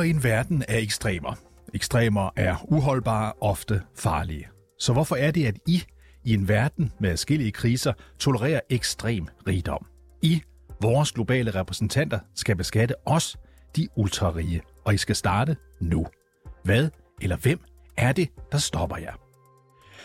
lever 0.00 0.12
i 0.12 0.16
en 0.16 0.24
verden 0.24 0.64
af 0.68 0.78
ekstremer. 0.78 1.34
Ekstremer 1.74 2.30
er 2.36 2.56
uholdbare, 2.68 3.32
ofte 3.40 3.82
farlige. 3.96 4.48
Så 4.78 4.92
hvorfor 4.92 5.16
er 5.16 5.30
det, 5.30 5.46
at 5.46 5.58
I 5.66 5.82
i 6.24 6.34
en 6.34 6.48
verden 6.48 6.92
med 7.00 7.10
forskellige 7.10 7.52
kriser 7.52 7.92
tolererer 8.18 8.60
ekstrem 8.70 9.26
rigdom? 9.46 9.86
I, 10.22 10.42
vores 10.82 11.12
globale 11.12 11.50
repræsentanter, 11.50 12.18
skal 12.34 12.56
beskatte 12.56 12.94
os, 13.06 13.36
de 13.76 13.88
ultrarige, 13.96 14.62
og 14.84 14.94
I 14.94 14.96
skal 14.96 15.16
starte 15.16 15.56
nu. 15.80 16.06
Hvad 16.64 16.88
eller 17.22 17.36
hvem 17.36 17.60
er 17.96 18.12
det, 18.12 18.28
der 18.52 18.58
stopper 18.58 18.96
jer? 18.96 19.14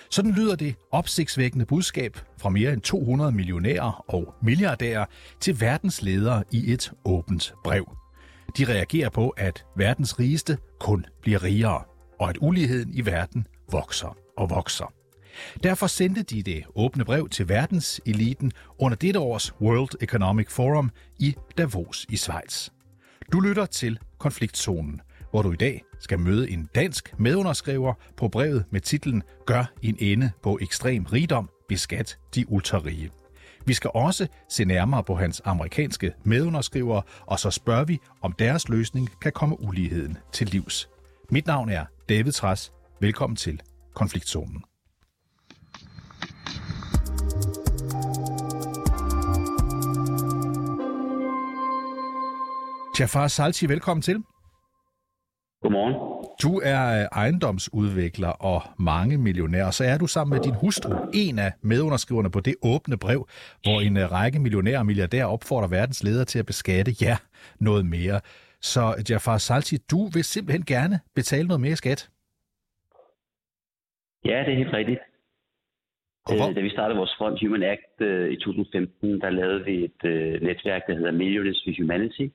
Sådan 0.10 0.32
lyder 0.32 0.56
det 0.56 0.76
opsigtsvækkende 0.92 1.66
budskab 1.66 2.18
fra 2.38 2.50
mere 2.50 2.74
end 2.74 2.82
200 2.82 3.32
millionærer 3.32 4.06
og 4.08 4.34
milliardærer 4.42 5.06
til 5.40 5.62
verdens 5.62 6.02
ledere 6.02 6.44
i 6.52 6.74
et 6.74 6.92
åbent 7.06 7.54
brev. 7.64 8.05
De 8.58 8.66
reagerer 8.66 9.10
på, 9.10 9.30
at 9.30 9.66
verdens 9.76 10.20
rigeste 10.20 10.58
kun 10.80 11.06
bliver 11.22 11.44
rigere, 11.44 11.84
og 12.20 12.30
at 12.30 12.38
uligheden 12.42 12.94
i 12.94 13.06
verden 13.06 13.48
vokser 13.72 14.18
og 14.38 14.50
vokser. 14.50 14.94
Derfor 15.64 15.88
sendte 15.88 16.24
de 16.24 16.44
det 16.44 16.64
åbne 16.76 17.06
brev 17.06 17.30
til 17.30 17.50
verdenseliten 17.50 18.52
under 18.80 18.96
dette 18.96 19.20
års 19.20 19.54
World 19.62 20.02
Economic 20.02 20.50
Forum 20.50 20.92
i 21.20 21.36
Davos 21.58 22.06
i 22.10 22.18
Schweiz. 22.18 22.70
Du 23.32 23.40
lytter 23.40 23.66
til 23.66 24.00
Konfliktzonen, 24.20 25.02
hvor 25.32 25.42
du 25.42 25.52
i 25.52 25.56
dag 25.56 25.84
skal 26.00 26.20
møde 26.20 26.50
en 26.50 26.70
dansk 26.76 27.14
medunderskriver 27.20 27.94
på 28.18 28.28
brevet 28.28 28.66
med 28.72 28.82
titlen 28.82 29.24
Gør 29.46 29.72
en 29.82 29.98
ende 30.00 30.32
på 30.44 30.60
ekstrem 30.62 31.06
rigdom, 31.06 31.50
beskat 31.70 32.18
de 32.36 32.52
ultrarige. 32.52 33.12
Vi 33.68 33.74
skal 33.74 33.92
også 33.94 34.28
se 34.50 34.66
nærmere 34.66 35.04
på 35.04 35.16
hans 35.16 35.42
amerikanske 35.46 36.14
medunderskrivere, 36.24 37.02
og 37.26 37.40
så 37.40 37.52
spørger 37.52 37.84
vi, 37.84 38.00
om 38.22 38.32
deres 38.32 38.70
løsning 38.70 39.10
kan 39.22 39.32
komme 39.32 39.62
uligheden 39.62 40.18
til 40.32 40.48
livs. 40.48 40.90
Mit 41.32 41.48
navn 41.48 41.70
er 41.70 41.86
David 42.10 42.32
Træs. 42.32 42.72
Velkommen 43.02 43.36
til 43.36 43.62
Konfliktzonen. 43.94 44.64
Jafar 53.00 53.28
Salci, 53.28 53.66
velkommen 53.66 54.02
til. 54.02 54.24
Godmorgen. 55.66 55.96
Du 56.44 56.52
er 56.74 56.84
øh, 56.98 57.06
ejendomsudvikler 57.24 58.34
og 58.52 58.60
mange 58.80 59.18
millionær, 59.18 59.66
så 59.78 59.84
er 59.84 59.98
du 59.98 60.08
sammen 60.08 60.32
med 60.36 60.44
din 60.48 60.56
hustru 60.62 60.92
en 61.14 61.40
af 61.40 61.52
medunderskriverne 61.62 62.32
på 62.32 62.40
det 62.40 62.56
åbne 62.74 62.98
brev, 62.98 63.22
hvor 63.64 63.78
en 63.88 63.98
øh, 63.98 64.12
række 64.12 64.40
millionærer 64.40 64.80
og 64.80 64.86
milliardærer 64.86 65.26
opfordrer 65.26 65.70
verdens 65.78 66.04
ledere 66.04 66.26
til 66.26 66.40
at 66.40 66.46
beskatte 66.46 66.92
ja 67.02 67.16
noget 67.60 67.86
mere. 67.86 68.18
Så 68.62 68.84
Jafar 69.10 69.38
Salchi, 69.38 69.78
du 69.92 70.00
vil 70.16 70.24
simpelthen 70.24 70.66
gerne 70.66 70.96
betale 71.16 71.48
noget 71.48 71.62
mere 71.62 71.76
skat? 71.76 72.10
Ja, 74.26 74.38
det 74.46 74.52
er 74.54 74.58
helt 74.64 74.74
rigtigt. 74.74 75.00
Øh, 76.32 76.56
da 76.56 76.62
vi 76.62 76.70
startede 76.70 76.98
vores 76.98 77.16
fond 77.20 77.36
Human 77.42 77.64
Act 77.64 77.96
i 78.36 78.36
2015, 78.36 79.22
der 79.22 79.30
lavede 79.30 79.66
vi 79.66 79.76
et 79.90 80.02
netværk, 80.42 80.82
der 80.88 80.96
hedder 80.96 81.12
Millionaires 81.12 81.62
for 81.66 81.72
Humanity, 81.82 82.28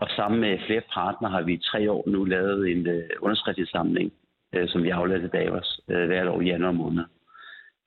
og 0.00 0.08
sammen 0.16 0.40
med 0.40 0.58
flere 0.66 0.82
partnere 0.94 1.32
har 1.32 1.42
vi 1.42 1.52
i 1.54 1.64
tre 1.70 1.90
år 1.90 2.04
nu 2.06 2.24
lavet 2.24 2.70
en 2.70 2.86
øh, 2.86 3.10
underskriftsindsamling, 3.20 4.12
øh, 4.54 4.68
som 4.68 4.82
vi 4.82 4.90
aflader 4.90 5.20
til 5.20 5.30
Davos 5.32 5.80
øh, 5.88 6.06
hvert 6.06 6.28
år 6.28 6.40
i 6.40 6.44
januar 6.44 6.72
måned. 6.72 7.04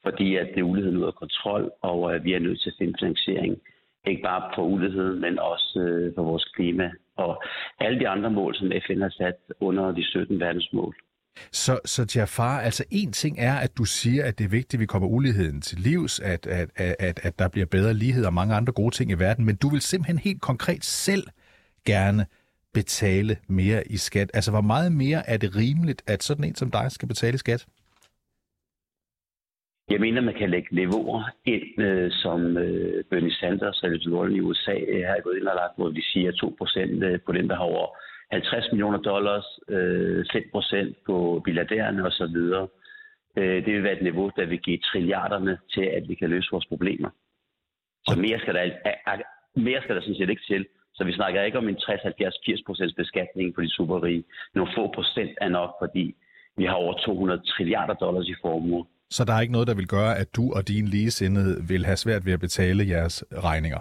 Fordi 0.03 0.35
at 0.35 0.47
det 0.53 0.59
er 0.59 0.71
uligheden 0.71 0.97
ud 0.97 1.03
af 1.03 1.15
kontrol, 1.15 1.71
og 1.81 2.15
øh, 2.15 2.23
vi 2.23 2.33
er 2.33 2.39
nødt 2.39 2.61
til 2.61 2.69
at 2.69 2.75
finde 2.77 2.93
finansiering. 2.99 3.57
Ikke 4.07 4.21
bare 4.23 4.51
på 4.55 4.61
uligheden, 4.61 5.21
men 5.21 5.39
også 5.39 5.79
øh, 5.79 6.15
for 6.15 6.23
vores 6.23 6.45
klima 6.55 6.91
og 7.17 7.43
alle 7.79 7.99
de 7.99 8.07
andre 8.07 8.29
mål, 8.29 8.55
som 8.55 8.71
FN 8.87 9.01
har 9.01 9.09
sat 9.09 9.37
under 9.59 9.91
de 9.91 10.03
17 10.03 10.39
verdensmål. 10.39 10.95
Så, 11.51 11.79
så 11.85 12.13
Jafar, 12.15 12.59
altså 12.59 12.83
en 12.91 13.11
ting 13.11 13.39
er, 13.39 13.55
at 13.55 13.77
du 13.77 13.83
siger, 13.83 14.25
at 14.25 14.37
det 14.37 14.45
er 14.45 14.49
vigtigt, 14.49 14.73
at 14.73 14.79
vi 14.79 14.85
kommer 14.85 15.07
uligheden 15.07 15.61
til 15.61 15.79
livs, 15.79 16.19
at, 16.19 16.47
at, 16.47 16.69
at, 16.75 17.19
at 17.23 17.39
der 17.39 17.47
bliver 17.47 17.65
bedre 17.65 17.93
lighed 17.93 18.25
og 18.25 18.33
mange 18.33 18.55
andre 18.55 18.73
gode 18.73 18.95
ting 18.95 19.11
i 19.11 19.13
verden, 19.13 19.45
men 19.45 19.55
du 19.55 19.69
vil 19.69 19.81
simpelthen 19.81 20.17
helt 20.17 20.41
konkret 20.41 20.83
selv 20.83 21.23
gerne 21.85 22.25
betale 22.73 23.37
mere 23.47 23.87
i 23.87 23.97
skat? 23.97 24.31
Altså, 24.33 24.51
hvor 24.51 24.61
meget 24.61 24.91
mere 24.91 25.29
er 25.29 25.37
det 25.37 25.55
rimeligt, 25.55 26.01
at 26.07 26.23
sådan 26.23 26.45
en 26.45 26.55
som 26.55 26.71
dig 26.71 26.91
skal 26.91 27.07
betale 27.07 27.37
skat? 27.37 27.67
Jeg 29.89 29.99
mener, 29.99 30.21
man 30.21 30.33
kan 30.33 30.49
lægge 30.49 30.75
niveauer 30.75 31.23
ind, 31.45 31.81
øh, 31.81 32.11
som 32.11 32.57
øh, 32.57 33.03
Bernie 33.09 33.35
Sanders 33.35 33.83
og 33.83 33.89
Elizabeth 33.89 34.31
i 34.31 34.39
USA 34.39 34.75
øh, 34.87 35.03
har 35.07 35.21
gået 35.23 35.37
ind 35.37 35.47
og 35.47 35.55
lagt, 35.55 35.77
hvor 35.77 35.89
de 35.89 36.03
siger 36.11 36.31
2% 36.31 37.05
øh, 37.05 37.19
på 37.25 37.31
den, 37.31 37.49
der 37.49 37.55
har 37.55 37.63
over 37.63 37.87
50 38.31 38.71
millioner 38.71 38.97
dollars, 38.97 39.45
øh, 39.69 40.25
5% 40.25 40.93
på 41.05 41.41
billardærerne 41.45 42.03
osv. 42.07 42.37
Øh, 43.37 43.65
det 43.65 43.73
vil 43.73 43.83
være 43.83 43.97
et 43.97 44.03
niveau, 44.03 44.31
der 44.35 44.45
vil 44.45 44.59
give 44.59 44.77
trilliarderne 44.77 45.57
til, 45.73 45.85
at 45.97 46.03
vi 46.09 46.15
kan 46.15 46.29
løse 46.29 46.51
vores 46.51 46.65
problemer. 46.65 47.09
Så 48.07 48.19
mere 48.19 48.39
skal 48.39 48.53
der, 48.53 48.63
mere 49.55 49.81
skal 49.81 49.95
der 49.95 50.01
sådan 50.01 50.15
set 50.15 50.29
ikke 50.29 50.47
til. 50.47 50.65
Så 51.01 51.05
vi 51.05 51.13
snakker 51.13 51.43
ikke 51.43 51.57
om 51.57 51.67
en 51.69 51.75
60, 51.75 52.01
70, 52.03 52.35
80 52.45 52.61
procents 52.65 52.93
beskatning 53.01 53.55
på 53.55 53.61
de 53.61 53.69
superrige. 53.69 54.23
Nogle 54.55 54.71
få 54.77 54.91
procent 54.95 55.31
er 55.41 55.49
nok, 55.49 55.71
fordi 55.81 56.15
vi 56.57 56.65
har 56.65 56.73
over 56.73 56.93
200 56.93 57.41
trilliarder 57.51 57.93
dollars 57.93 58.27
i 58.27 58.35
formue. 58.41 58.85
Så 59.09 59.25
der 59.25 59.33
er 59.33 59.41
ikke 59.41 59.53
noget, 59.53 59.67
der 59.67 59.75
vil 59.75 59.87
gøre, 59.87 60.17
at 60.17 60.35
du 60.35 60.43
og 60.57 60.67
din 60.67 60.87
ligesindede 60.87 61.53
vil 61.71 61.85
have 61.85 61.97
svært 61.97 62.25
ved 62.25 62.33
at 62.33 62.39
betale 62.39 62.87
jeres 62.87 63.23
regninger? 63.43 63.79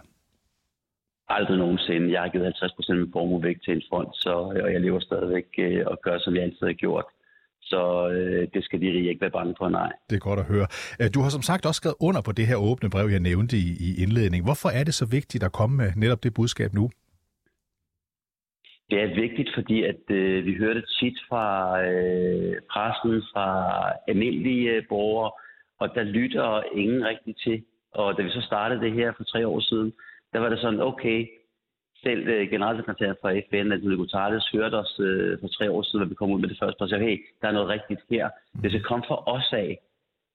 Aldrig 1.29 1.59
nogensinde. 1.59 2.13
Jeg 2.13 2.21
har 2.21 2.29
givet 2.29 2.45
50 2.45 2.73
procent 2.73 2.99
af 2.99 3.05
min 3.05 3.13
formue 3.13 3.43
væk 3.43 3.63
til 3.65 3.73
en 3.75 3.83
fond, 3.91 4.09
så, 4.15 4.33
og 4.65 4.73
jeg 4.73 4.81
lever 4.81 5.01
stadigvæk 5.01 5.47
øh, 5.59 5.83
og 5.87 5.99
gør, 6.03 6.19
som 6.19 6.35
jeg 6.35 6.43
altid 6.43 6.67
har 6.67 6.73
gjort. 6.73 7.05
Så 7.63 8.09
øh, 8.09 8.49
det 8.55 8.65
skal 8.65 8.81
de 8.81 8.87
rige 8.87 9.09
ikke 9.09 9.21
være 9.21 9.37
bange 9.39 9.55
for, 9.59 9.69
nej. 9.69 9.93
Det 10.11 10.17
er 10.17 10.21
godt 10.21 10.39
at 10.39 10.47
høre. 10.47 10.67
Øh, 11.01 11.09
du 11.15 11.21
har 11.21 11.31
som 11.31 11.43
sagt 11.43 11.67
også 11.67 11.79
skrevet 11.83 11.97
under 12.01 12.21
på 12.21 12.33
det 12.33 12.47
her 12.47 12.57
åbne 12.57 12.91
brev, 12.91 13.09
jeg 13.09 13.21
nævnte 13.21 13.57
i, 13.57 13.69
i 13.89 14.03
indledning. 14.03 14.45
Hvorfor 14.45 14.69
er 14.69 14.85
det 14.85 14.95
så 14.95 15.07
vigtigt 15.07 15.45
at 15.45 15.53
komme 15.53 15.77
med 15.77 15.91
netop 15.97 16.23
det 16.25 16.35
budskab 16.35 16.75
nu? 16.75 16.91
Det 18.91 19.03
er 19.03 19.15
vigtigt, 19.15 19.51
fordi 19.55 19.83
at 19.83 20.11
øh, 20.11 20.47
vi 20.47 20.55
hører 20.55 20.75
det 20.75 20.85
tit 21.01 21.19
fra 21.29 21.45
øh, 21.83 22.57
pressen, 22.71 23.23
fra 23.33 23.49
almindelige 24.09 24.71
øh, 24.71 24.83
borgere, 24.89 25.31
og 25.79 25.95
der 25.95 26.03
lytter 26.03 26.63
ingen 26.75 27.05
rigtig 27.07 27.37
til. 27.37 27.65
Og 27.93 28.17
da 28.17 28.23
vi 28.23 28.31
så 28.31 28.41
startede 28.41 28.81
det 28.81 28.93
her 28.93 29.13
for 29.17 29.25
tre 29.25 29.47
år 29.47 29.61
siden, 29.61 29.93
der 30.33 30.39
var 30.39 30.49
det 30.49 30.61
sådan, 30.61 30.81
okay, 30.81 31.29
selv 32.03 32.29
øh, 32.29 32.51
generalsekretæren 32.51 33.17
fra 33.23 33.39
FN, 33.39 33.73
Antonio 33.73 33.97
Guterres, 33.97 34.49
hørte 34.53 34.75
os 34.75 35.01
øh, 35.01 35.39
for 35.41 35.49
tre 35.49 35.71
år 35.71 35.83
siden, 35.83 36.05
da 36.05 36.09
vi 36.09 36.15
kom 36.15 36.31
ud 36.31 36.41
med 36.41 36.49
det 36.49 36.59
første, 36.63 36.83
og 36.83 36.89
sagde, 36.89 37.05
hey, 37.05 37.19
der 37.43 37.49
er 37.49 37.53
noget 37.53 37.69
rigtigt 37.69 38.01
her. 38.11 38.29
Det 38.63 38.71
skal 38.71 38.83
komme 38.83 39.05
fra 39.09 39.23
os 39.27 39.53
af. 39.53 39.79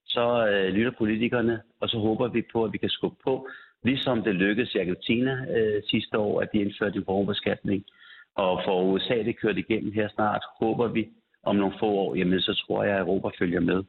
Så 0.05 0.47
øh, 0.47 0.73
lytter 0.73 0.91
politikerne, 0.97 1.61
og 1.81 1.89
så 1.89 1.97
håber 1.97 2.27
vi 2.27 2.41
på, 2.53 2.63
at 2.63 2.73
vi 2.73 2.77
kan 2.77 2.89
skubbe 2.89 3.17
på, 3.23 3.47
ligesom 3.83 4.23
det 4.23 4.35
lykkedes 4.35 4.75
i 4.75 4.77
Argentina 4.77 5.45
øh, 5.57 5.83
sidste 5.83 6.17
år, 6.17 6.41
at 6.41 6.49
de 6.53 6.61
indførte 6.61 6.97
en 6.97 7.03
borgerbeskatning. 7.03 7.85
Og 8.35 8.61
for 8.65 8.83
USA 8.83 9.13
det 9.13 9.39
kørt 9.39 9.57
igennem 9.57 9.91
her 9.91 10.07
snart, 10.09 10.43
håber 10.59 10.87
vi 10.87 11.07
om 11.43 11.55
nogle 11.55 11.75
få 11.79 11.85
år, 11.85 12.15
jamen 12.15 12.41
så 12.41 12.63
tror 12.67 12.83
jeg, 12.83 12.95
at 12.95 13.01
Europa 13.01 13.29
følger 13.39 13.59
med. 13.59 13.83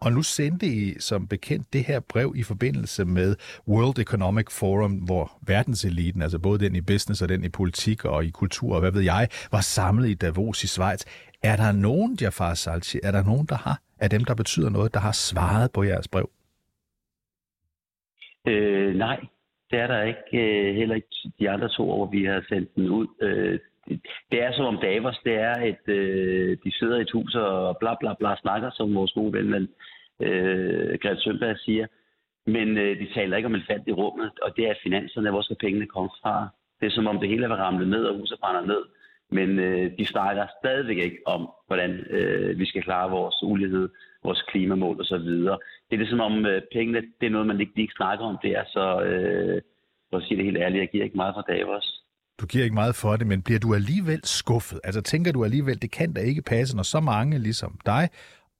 Og 0.00 0.12
nu 0.12 0.22
sendte 0.22 0.66
I 0.66 0.98
som 0.98 1.26
bekendt 1.28 1.72
det 1.72 1.84
her 1.84 2.00
brev 2.00 2.32
i 2.36 2.42
forbindelse 2.42 3.04
med 3.04 3.36
World 3.68 3.98
Economic 3.98 4.46
Forum, 4.50 4.92
hvor 4.92 5.38
verdenseliten, 5.46 6.22
altså 6.22 6.38
både 6.38 6.58
den 6.58 6.76
i 6.76 6.80
business 6.80 7.22
og 7.22 7.28
den 7.28 7.44
i 7.44 7.48
politik 7.48 8.04
og 8.04 8.24
i 8.24 8.30
kultur 8.30 8.74
og 8.74 8.80
hvad 8.80 8.92
ved 8.92 9.02
jeg, 9.02 9.28
var 9.52 9.60
samlet 9.60 10.08
i 10.08 10.14
Davos 10.14 10.64
i 10.64 10.66
Schweiz. 10.66 11.04
Er 11.42 11.56
der 11.56 11.72
nogen, 11.72 12.18
Jafar 12.20 12.54
Salchi, 12.54 13.00
er 13.02 13.10
der 13.10 13.24
nogen, 13.24 13.46
der 13.46 13.56
har, 13.56 13.80
af 13.98 14.10
dem, 14.10 14.24
der 14.24 14.34
betyder 14.34 14.70
noget, 14.70 14.94
der 14.94 15.00
har 15.00 15.12
svaret 15.12 15.72
på 15.72 15.82
jeres 15.82 16.08
brev? 16.08 16.30
Øh, 18.46 18.94
nej, 18.94 19.20
det 19.70 19.78
er 19.78 19.86
der 19.86 20.02
ikke. 20.02 20.22
Øh, 20.32 20.76
heller 20.76 20.94
ikke 20.94 21.08
de 21.40 21.50
andre 21.50 21.68
to 21.68 21.90
år, 21.90 22.06
vi 22.06 22.24
har 22.24 22.44
sendt 22.48 22.74
den 22.74 22.90
ud. 22.90 23.06
Øh, 23.20 23.58
det 24.32 24.42
er 24.42 24.52
som 24.52 24.64
om 24.64 24.78
Davos, 24.82 25.20
det 25.24 25.34
er 25.34 25.56
et, 25.70 25.88
øh, 25.94 26.58
de 26.64 26.72
sidder 26.78 26.98
i 26.98 27.02
et 27.02 27.10
hus 27.10 27.34
og 27.34 27.76
bla 27.80 27.94
bla 28.00 28.14
bla 28.14 28.36
snakker, 28.36 28.70
som 28.70 28.94
vores 28.94 29.12
gode 29.12 29.32
ven, 29.32 29.50
men, 29.50 29.68
øh, 30.20 30.98
Greta 31.02 31.20
Thunberg 31.20 31.58
siger. 31.58 31.86
Men 32.46 32.78
øh, 32.78 32.98
de 33.00 33.14
taler 33.14 33.36
ikke 33.36 33.46
om 33.46 33.54
elefant 33.54 33.88
i 33.88 33.92
rummet, 33.92 34.30
og 34.42 34.56
det 34.56 34.64
er 34.68 34.74
finanserne, 34.82 35.30
hvor 35.30 35.42
skal 35.42 35.56
pengene 35.56 35.86
komme 35.86 36.10
fra. 36.22 36.48
Det 36.80 36.86
er 36.86 36.90
som 36.90 37.06
om 37.06 37.20
det 37.20 37.28
hele 37.28 37.44
er 37.44 37.56
ramlet 37.56 37.88
ned, 37.88 38.04
og 38.04 38.16
huset 38.18 38.38
brænder 38.40 38.66
ned. 38.66 38.82
Men 39.30 39.58
øh, 39.58 39.98
de 39.98 40.06
snakker 40.06 40.46
stadigvæk 40.60 40.96
ikke 40.96 41.18
om, 41.26 41.50
hvordan 41.66 41.90
øh, 42.10 42.58
vi 42.58 42.66
skal 42.66 42.82
klare 42.82 43.10
vores 43.10 43.36
ulighed, 43.42 43.88
vores 44.24 44.42
klimamål 44.50 45.00
osv. 45.00 45.28
Det 45.86 45.94
er 45.94 45.96
ligesom 45.96 46.20
om 46.20 46.46
øh, 46.46 46.62
pengene, 46.72 47.00
det 47.20 47.26
er 47.26 47.30
noget, 47.30 47.46
man 47.46 47.60
ikke 47.60 47.76
lige 47.76 47.96
snakker 47.96 48.24
om. 48.24 48.38
Det 48.42 48.50
er 48.50 48.64
så, 48.66 49.02
øh, 49.02 49.62
for 50.10 50.16
at 50.16 50.22
sige 50.22 50.36
det 50.36 50.44
helt 50.44 50.58
ærligt, 50.58 50.80
jeg 50.80 50.88
giver 50.92 51.04
ikke 51.04 51.16
meget 51.16 51.34
for 51.34 51.44
Davos. 51.52 52.04
Du 52.40 52.46
giver 52.46 52.64
ikke 52.64 52.74
meget 52.74 52.94
for 52.94 53.16
det, 53.16 53.26
men 53.26 53.42
bliver 53.42 53.60
du 53.60 53.74
alligevel 53.74 54.20
skuffet? 54.24 54.80
Altså 54.84 55.02
tænker 55.02 55.32
du 55.32 55.44
alligevel, 55.44 55.82
det 55.82 55.90
kan 55.90 56.12
da 56.12 56.20
ikke 56.20 56.42
passe, 56.42 56.76
når 56.76 56.82
så 56.82 57.00
mange 57.00 57.38
ligesom 57.38 57.78
dig, 57.86 58.08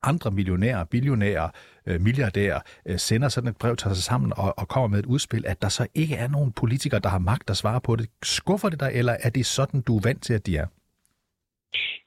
andre 0.02 0.30
millionærer, 0.30 0.84
billionærer, 0.84 1.48
øh, 1.86 2.00
milliardærer 2.00 2.60
øh, 2.88 2.98
sender 2.98 3.28
sådan 3.28 3.50
et 3.50 3.56
brev 3.56 3.76
til 3.76 3.88
sig 3.88 4.04
sammen 4.12 4.32
og, 4.36 4.54
og 4.58 4.68
kommer 4.68 4.88
med 4.88 4.98
et 4.98 5.06
udspil, 5.06 5.44
at 5.46 5.62
der 5.62 5.68
så 5.68 5.86
ikke 5.94 6.14
er 6.14 6.28
nogen 6.28 6.52
politikere, 6.52 7.00
der 7.00 7.08
har 7.08 7.18
magt 7.18 7.50
at 7.50 7.56
svare 7.56 7.80
på 7.80 7.96
det. 7.96 8.06
Skuffer 8.22 8.68
det 8.68 8.80
dig, 8.80 8.90
eller 8.94 9.14
er 9.22 9.30
det 9.30 9.46
sådan, 9.46 9.80
du 9.80 9.96
er 9.96 10.02
vant 10.04 10.22
til, 10.22 10.34
at 10.34 10.46
de 10.46 10.56
er? 10.56 10.66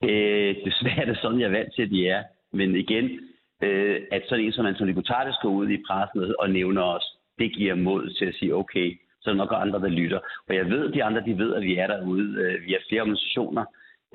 Øh, 0.04 0.56
desværre 0.65 1.01
er 1.01 1.06
det 1.06 1.18
sådan, 1.21 1.39
jeg 1.39 1.47
er 1.47 1.57
vant 1.59 1.74
til, 1.75 1.81
at 1.81 1.89
de 1.89 2.07
er. 2.07 2.24
Men 2.54 2.75
igen, 2.75 3.06
øh, 3.62 4.02
at 4.12 4.24
sådan 4.25 4.46
en 4.46 4.52
som 4.52 4.66
Antoni 4.66 4.94
Guterres 4.94 5.36
går 5.42 5.50
ud 5.50 5.69
i 5.69 5.84
pressen 5.88 6.36
og 6.40 6.50
nævner 6.50 6.84
os, 6.84 7.06
det 7.40 7.54
giver 7.54 7.75
mod 7.75 8.10
til 8.10 8.25
at 8.25 8.36
sige, 8.36 8.56
okay, 8.56 9.00
så 9.22 9.30
er 9.30 9.34
der 9.34 9.44
nok 9.44 9.54
andre, 9.54 9.80
der 9.80 9.88
lytter. 9.88 10.19
Og 10.48 10.56
jeg 10.56 10.66
ved, 10.66 10.88
at 10.88 10.94
de 10.94 11.04
andre, 11.04 11.22
de 11.25 11.38
ved, 11.38 11.54
at 11.54 11.62
vi 11.62 11.78
er 11.78 11.88
derude. 11.88 12.42
Øh, 12.42 12.66
vi 12.66 12.72
har 12.72 12.80
flere 12.90 13.02
organisationer 13.02 13.66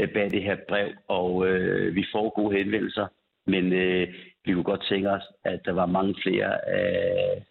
øh, 0.00 0.08
bag 0.12 0.30
det 0.30 0.42
her 0.42 0.56
brev, 0.68 0.88
og 1.08 1.46
øh, 1.48 1.94
vi 1.94 2.04
får 2.12 2.34
gode 2.40 2.56
henvendelser. 2.56 3.06
Men 3.46 3.72
øh, 3.72 4.08
vi 4.44 4.52
kunne 4.52 4.64
godt 4.64 4.86
tænke 4.88 5.10
os, 5.10 5.22
at 5.44 5.60
der 5.64 5.72
var 5.72 5.86
mange 5.86 6.14
flere 6.22 6.68
af 6.68 7.42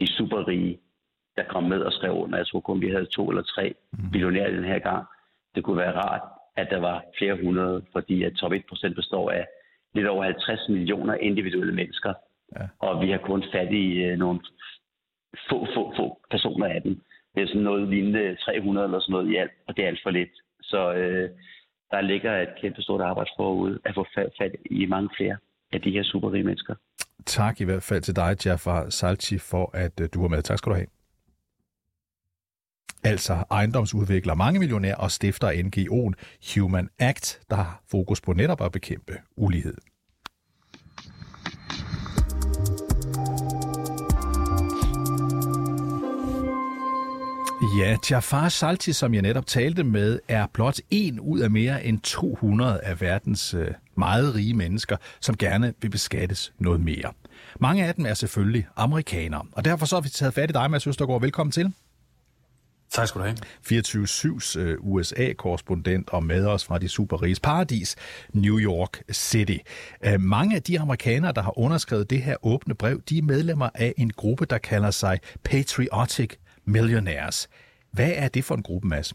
de 0.00 0.06
superrige, 0.06 0.78
der 1.36 1.44
kom 1.44 1.64
med 1.64 1.80
og 1.80 1.92
skrev 1.92 2.12
under. 2.12 2.38
Jeg 2.38 2.46
tror 2.46 2.60
kun, 2.60 2.80
vi 2.80 2.88
havde 2.88 3.06
to 3.06 3.28
eller 3.28 3.42
tre 3.42 3.74
mhm. 3.92 4.08
millionærer 4.12 4.50
den 4.50 4.64
her 4.64 4.78
gang. 4.78 5.04
Det 5.54 5.64
kunne 5.64 5.76
være 5.76 5.96
rart, 5.96 6.22
at 6.56 6.68
der 6.70 6.80
var 6.80 7.04
flere 7.18 7.36
hundrede, 7.42 7.82
fordi 7.92 8.22
at 8.22 8.32
top 8.32 8.52
1% 8.52 8.94
består 8.94 9.30
af 9.30 9.46
lidt 9.96 10.08
over 10.08 10.24
50 10.24 10.68
millioner 10.68 11.14
individuelle 11.14 11.74
mennesker. 11.74 12.12
Ja. 12.56 12.64
Og 12.78 12.92
vi 13.02 13.10
har 13.10 13.18
kun 13.18 13.44
fat 13.54 13.72
i 13.72 13.86
øh, 14.06 14.18
nogle 14.18 14.40
få, 15.48 15.58
få, 15.74 15.82
få 15.98 16.06
personer 16.30 16.66
af 16.66 16.82
dem. 16.82 16.94
Det 17.34 17.42
er 17.42 17.46
sådan 17.46 17.62
noget 17.62 17.88
lignende 17.88 18.36
300 18.36 18.84
eller 18.84 19.00
sådan 19.00 19.12
noget 19.12 19.30
i 19.32 19.36
alt, 19.36 19.52
og 19.68 19.76
det 19.76 19.84
er 19.84 19.88
alt 19.88 20.00
for 20.02 20.10
lidt. 20.10 20.34
Så 20.62 20.94
øh, 20.94 21.30
der 21.90 22.00
ligger 22.00 22.32
et 22.42 22.52
kæmpe 22.60 22.82
stort 22.82 23.00
arbejde 23.00 23.30
forud 23.36 23.78
at 23.84 23.94
få 23.94 24.06
fat 24.38 24.52
i 24.70 24.86
mange 24.86 25.10
flere 25.16 25.36
af 25.72 25.80
de 25.80 25.90
her 25.90 26.02
superrige 26.02 26.44
mennesker. 26.44 26.74
Tak 27.26 27.60
i 27.60 27.64
hvert 27.64 27.82
fald 27.82 28.02
til 28.02 28.16
dig, 28.16 28.46
Jafar 28.46 28.90
Salchi, 28.90 29.38
for 29.38 29.70
at 29.74 30.00
øh, 30.00 30.08
du 30.14 30.20
var 30.20 30.28
med. 30.28 30.42
Tak 30.42 30.58
skal 30.58 30.70
du 30.70 30.76
have. 30.76 30.86
Altså 33.06 33.44
ejendomsudvikler 33.50 34.34
mange 34.34 34.58
millionærer 34.58 34.96
og 34.96 35.10
stifter 35.10 35.52
NGO'en 35.52 36.12
Human 36.54 36.88
Act, 36.98 37.40
der 37.50 37.56
har 37.56 37.82
fokus 37.90 38.20
på 38.20 38.32
netop 38.32 38.60
at 38.60 38.72
bekæmpe 38.72 39.12
ulighed. 39.36 39.74
Ja, 47.78 47.96
Jafar 48.10 48.48
Salti, 48.48 48.92
som 48.92 49.14
jeg 49.14 49.22
netop 49.22 49.46
talte 49.46 49.84
med, 49.84 50.18
er 50.28 50.46
blot 50.52 50.78
en 50.90 51.20
ud 51.20 51.40
af 51.40 51.50
mere 51.50 51.84
end 51.84 52.00
200 52.00 52.80
af 52.80 53.00
verdens 53.00 53.54
øh, 53.54 53.70
meget 53.96 54.34
rige 54.34 54.54
mennesker, 54.54 54.96
som 55.20 55.36
gerne 55.36 55.74
vil 55.82 55.90
beskattes 55.90 56.52
noget 56.58 56.80
mere. 56.80 57.12
Mange 57.60 57.84
af 57.84 57.94
dem 57.94 58.06
er 58.06 58.14
selvfølgelig 58.14 58.66
amerikanere, 58.76 59.46
og 59.52 59.64
derfor 59.64 59.86
så 59.86 59.96
har 59.96 60.00
vi 60.00 60.08
taget 60.08 60.34
fat 60.34 60.50
i 60.50 60.52
dig, 60.52 60.70
Mads 60.70 60.86
Østergaard. 60.86 61.20
Velkommen 61.20 61.52
til. 61.52 61.72
Tak 62.96 63.08
skal 63.08 63.20
du 63.20 63.26
have. 63.26 63.36
24-7's 63.72 64.58
øh, 64.58 64.76
USA-korrespondent 64.80 66.10
og 66.10 66.24
med 66.24 66.46
os 66.46 66.64
fra 66.64 66.78
de 66.78 66.88
superriges 66.88 67.40
paradis, 67.40 67.96
New 68.32 68.58
York 68.58 69.02
City. 69.12 69.56
Øh, 70.04 70.20
mange 70.20 70.56
af 70.56 70.62
de 70.62 70.80
amerikanere, 70.80 71.32
der 71.32 71.42
har 71.42 71.58
underskrevet 71.58 72.10
det 72.10 72.22
her 72.22 72.36
åbne 72.42 72.74
brev, 72.74 73.02
de 73.08 73.18
er 73.18 73.22
medlemmer 73.22 73.68
af 73.74 73.94
en 73.96 74.10
gruppe, 74.10 74.44
der 74.44 74.58
kalder 74.58 74.90
sig 74.90 75.20
Patriotic 75.44 76.30
Millionaires. 76.64 77.48
Hvad 77.92 78.12
er 78.14 78.28
det 78.28 78.44
for 78.44 78.54
en 78.54 78.62
gruppe, 78.62 78.88
Mads? 78.88 79.14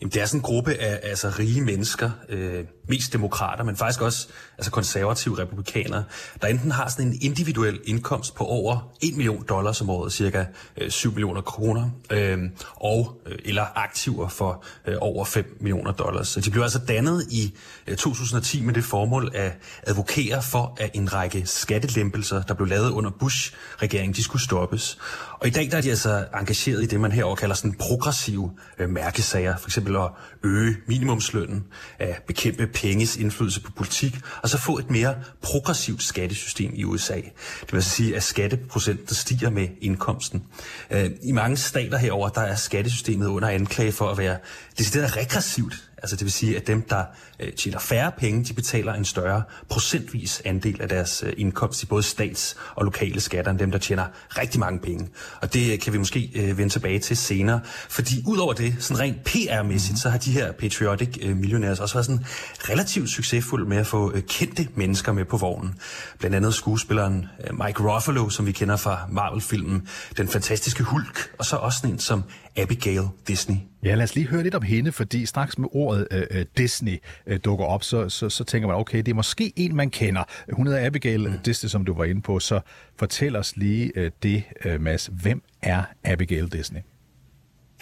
Jamen, 0.00 0.12
det 0.12 0.22
er 0.22 0.26
sådan 0.26 0.38
en 0.38 0.42
gruppe 0.42 0.74
af 0.74 1.00
altså, 1.02 1.32
rige 1.38 1.60
mennesker, 1.60 2.10
øh, 2.28 2.64
mest 2.88 3.12
demokrater, 3.12 3.64
men 3.64 3.76
faktisk 3.76 4.00
også 4.00 4.28
altså 4.58 4.70
konservative 4.70 5.38
republikanere, 5.38 6.04
der 6.42 6.48
enten 6.48 6.70
har 6.70 6.88
sådan 6.88 7.06
en 7.06 7.18
individuel 7.22 7.80
indkomst 7.84 8.34
på 8.34 8.44
over 8.44 8.92
1 9.02 9.16
million 9.16 9.44
dollars 9.48 9.80
om 9.80 9.90
året, 9.90 10.12
cirka 10.12 10.44
øh, 10.76 10.90
7 10.90 11.10
millioner 11.10 11.40
kroner, 11.40 11.90
øh, 12.10 12.38
og 12.74 13.20
øh, 13.26 13.38
eller 13.44 13.64
aktiver 13.74 14.28
for 14.28 14.64
øh, 14.86 14.96
over 15.00 15.24
5 15.24 15.56
millioner 15.60 15.92
dollars. 15.92 16.28
Så 16.28 16.40
de 16.40 16.50
blev 16.50 16.62
altså 16.62 16.78
dannet 16.88 17.26
i 17.30 17.54
øh, 17.86 17.96
2010 17.96 18.62
med 18.62 18.74
det 18.74 18.84
formål 18.84 19.30
at 19.34 19.52
advokere 19.82 20.42
for, 20.42 20.76
at 20.80 20.90
en 20.94 21.12
række 21.12 21.46
skattelempelser, 21.46 22.42
der 22.42 22.54
blev 22.54 22.68
lavet 22.68 22.90
under 22.90 23.10
Bush-regeringen, 23.10 24.14
de 24.14 24.22
skulle 24.22 24.42
stoppes. 24.42 24.98
Og 25.30 25.46
i 25.46 25.50
dag 25.50 25.70
der 25.70 25.76
er 25.76 25.80
de 25.80 25.90
altså 25.90 26.26
engageret 26.34 26.82
i 26.82 26.86
det, 26.86 27.00
man 27.00 27.12
herover 27.12 27.36
kalder 27.36 27.54
sådan 27.54 27.72
progressive 27.72 28.52
øh, 28.78 28.90
mærkesager, 28.90 29.56
for 29.56 29.68
eksempel 29.68 29.87
at 29.96 30.10
øge 30.42 30.76
minimumslønnen, 30.86 31.64
at 31.98 32.22
bekæmpe 32.26 32.66
penges 32.66 33.16
indflydelse 33.16 33.60
på 33.60 33.72
politik, 33.72 34.18
og 34.42 34.48
så 34.48 34.58
få 34.58 34.78
et 34.78 34.90
mere 34.90 35.14
progressivt 35.42 36.02
skattesystem 36.02 36.72
i 36.74 36.84
USA. 36.84 37.14
Det 37.14 37.72
vil 37.72 37.76
altså 37.76 37.90
sige, 37.90 38.16
at 38.16 38.22
skatteprocenten 38.22 39.14
stiger 39.14 39.50
med 39.50 39.68
indkomsten. 39.80 40.44
Øh, 40.90 41.10
I 41.22 41.32
mange 41.32 41.56
stater 41.56 41.98
herover 41.98 42.28
der 42.28 42.40
er 42.40 42.54
skattesystemet 42.54 43.26
under 43.26 43.48
anklage 43.48 43.92
for 43.92 44.10
at 44.10 44.18
være 44.18 44.38
decideret 44.78 45.16
regressivt 45.16 45.88
Altså 46.02 46.16
det 46.16 46.24
vil 46.24 46.32
sige, 46.32 46.56
at 46.56 46.66
dem, 46.66 46.82
der 46.82 47.04
øh, 47.40 47.52
tjener 47.52 47.78
færre 47.78 48.12
penge, 48.18 48.44
de 48.44 48.54
betaler 48.54 48.94
en 48.94 49.04
større 49.04 49.42
procentvis 49.68 50.42
andel 50.44 50.82
af 50.82 50.88
deres 50.88 51.24
øh, 51.26 51.32
indkomst 51.36 51.82
i 51.82 51.86
både 51.86 52.02
stats- 52.02 52.56
og 52.74 52.84
lokale 52.84 53.20
skatter, 53.20 53.50
end 53.50 53.58
dem, 53.58 53.70
der 53.70 53.78
tjener 53.78 54.06
rigtig 54.38 54.60
mange 54.60 54.78
penge. 54.78 55.08
Og 55.40 55.54
det 55.54 55.72
øh, 55.72 55.78
kan 55.78 55.92
vi 55.92 55.98
måske 55.98 56.30
øh, 56.34 56.58
vende 56.58 56.72
tilbage 56.72 56.98
til 56.98 57.16
senere. 57.16 57.60
Fordi 57.88 58.22
udover 58.26 58.52
det, 58.52 58.76
sådan 58.78 59.00
rent 59.00 59.16
PR-mæssigt, 59.24 59.92
mm. 59.92 59.96
så 59.96 60.10
har 60.10 60.18
de 60.18 60.32
her 60.32 60.52
patriotic 60.52 61.18
øh, 61.22 61.36
millionaires 61.36 61.80
også 61.80 61.94
været 61.94 62.06
sådan 62.06 62.24
relativt 62.60 63.10
succesfulde 63.10 63.68
med 63.68 63.76
at 63.76 63.86
få 63.86 64.12
øh, 64.12 64.22
kendte 64.22 64.68
mennesker 64.74 65.12
med 65.12 65.24
på 65.24 65.36
vognen. 65.36 65.74
Blandt 66.18 66.36
andet 66.36 66.54
skuespilleren 66.54 67.26
øh, 67.44 67.58
Mike 67.66 67.82
Ruffalo, 67.82 68.28
som 68.28 68.46
vi 68.46 68.52
kender 68.52 68.76
fra 68.76 68.98
Marvel-filmen 69.10 69.88
Den 70.16 70.28
Fantastiske 70.28 70.82
Hulk, 70.82 71.30
og 71.38 71.44
så 71.44 71.56
også 71.56 71.86
en 71.86 71.98
som 71.98 72.24
Abigail 72.56 73.02
Disney. 73.28 73.56
Ja, 73.82 73.94
lad 73.94 74.04
os 74.04 74.14
lige 74.14 74.26
høre 74.26 74.42
lidt 74.42 74.54
om 74.54 74.62
hende, 74.62 74.92
fordi 74.92 75.26
straks 75.26 75.58
med 75.58 75.68
ordet 75.72 76.08
øh, 76.10 76.22
øh, 76.30 76.46
Disney 76.56 76.98
øh, 77.26 77.40
dukker 77.44 77.64
op, 77.64 77.84
så, 77.84 78.08
så, 78.08 78.28
så 78.28 78.44
tænker 78.44 78.68
man, 78.68 78.76
okay, 78.76 78.98
det 78.98 79.08
er 79.08 79.14
måske 79.14 79.52
en, 79.56 79.76
man 79.76 79.90
kender. 79.90 80.24
Hun 80.52 80.66
hedder 80.66 80.86
Abigail 80.86 81.28
mm. 81.28 81.38
Disney, 81.44 81.68
som 81.68 81.84
du 81.84 81.94
var 81.94 82.04
inde 82.04 82.22
på, 82.22 82.38
så 82.38 82.60
fortæl 82.96 83.36
os 83.36 83.56
lige 83.56 83.92
øh, 83.96 84.10
det, 84.22 84.42
øh, 84.64 84.80
Mads. 84.80 85.10
Hvem 85.12 85.42
er 85.62 85.82
Abigail 86.04 86.52
Disney? 86.52 86.80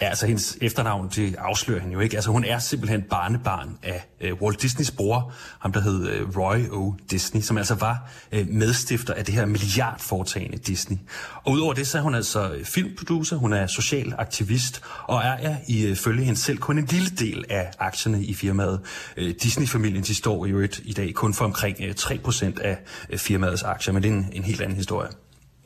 Ja, 0.01 0.09
altså 0.09 0.27
hendes 0.27 0.57
efternavn, 0.61 1.09
det 1.15 1.35
afslører 1.37 1.79
hende 1.79 1.93
jo 1.93 1.99
ikke. 1.99 2.15
Altså 2.17 2.31
hun 2.31 2.43
er 2.43 2.59
simpelthen 2.59 3.01
barnebarn 3.01 3.77
af 3.83 4.07
øh, 4.21 4.33
Walt 4.33 4.61
Disneys 4.61 4.91
bror, 4.91 5.33
ham 5.59 5.73
der 5.73 5.81
hed 5.81 6.07
øh, 6.09 6.37
Roy 6.37 6.69
O. 6.71 6.93
Disney, 7.11 7.41
som 7.41 7.57
altså 7.57 7.75
var 7.75 8.09
øh, 8.31 8.47
medstifter 8.47 9.13
af 9.13 9.25
det 9.25 9.33
her 9.33 9.45
milliardforetagende 9.45 10.57
Disney. 10.57 10.97
Og 11.43 11.53
udover 11.53 11.73
det, 11.73 11.87
så 11.87 11.97
er 11.97 12.01
hun 12.01 12.15
altså 12.15 12.55
filmproducer, 12.63 13.35
hun 13.35 13.53
er 13.53 13.67
social 13.67 14.13
aktivist, 14.17 14.81
og 15.03 15.21
er 15.23 15.37
ja, 15.41 15.57
ifølge 15.67 16.19
øh, 16.19 16.25
hende 16.25 16.39
selv 16.39 16.57
kun 16.57 16.77
en 16.77 16.85
lille 16.85 17.09
del 17.09 17.45
af 17.49 17.71
aktierne 17.79 18.23
i 18.23 18.33
firmaet. 18.33 18.79
Øh, 19.17 19.33
Disney-familien, 19.43 20.03
de 20.03 20.15
står 20.15 20.45
jo 20.45 20.59
et, 20.59 20.79
i 20.83 20.93
dag 20.93 21.13
kun 21.13 21.33
for 21.33 21.45
omkring 21.45 21.77
øh, 21.81 21.95
3% 21.99 22.61
af 22.61 22.77
øh, 23.09 23.19
firmaets 23.19 23.63
aktier, 23.63 23.93
men 23.93 24.03
det 24.03 24.09
er 24.09 24.13
en, 24.13 24.29
en 24.33 24.43
helt 24.43 24.61
anden 24.61 24.77
historie. 24.77 25.09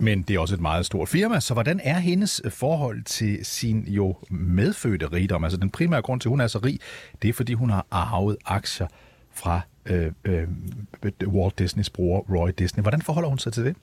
Men 0.01 0.21
det 0.21 0.35
er 0.35 0.39
også 0.39 0.53
et 0.55 0.61
meget 0.61 0.85
stort 0.85 1.09
firma, 1.09 1.39
så 1.39 1.53
hvordan 1.53 1.79
er 1.83 1.99
hendes 1.99 2.41
øh, 2.43 2.51
forhold 2.51 3.03
til 3.03 3.45
sin 3.45 3.83
jo 3.87 4.17
medfødte 4.29 5.07
rigdom? 5.07 5.43
Altså 5.43 5.57
den 5.57 5.69
primære 5.69 6.01
grund 6.01 6.21
til, 6.21 6.27
at 6.27 6.31
hun 6.31 6.41
er 6.41 6.47
så 6.47 6.59
rig, 6.59 6.79
det 7.21 7.29
er, 7.29 7.33
fordi 7.33 7.53
hun 7.53 7.69
har 7.69 7.85
arvet 7.91 8.37
aktier 8.45 8.87
fra 9.33 9.61
øh, 9.85 10.11
øh, 10.25 10.47
Walt 11.27 11.59
Disneys 11.59 11.89
bror 11.89 12.25
Roy 12.29 12.49
Disney. 12.57 12.81
Hvordan 12.81 13.01
forholder 13.01 13.29
hun 13.29 13.39
sig 13.39 13.53
til 13.53 13.65
det? 13.65 13.75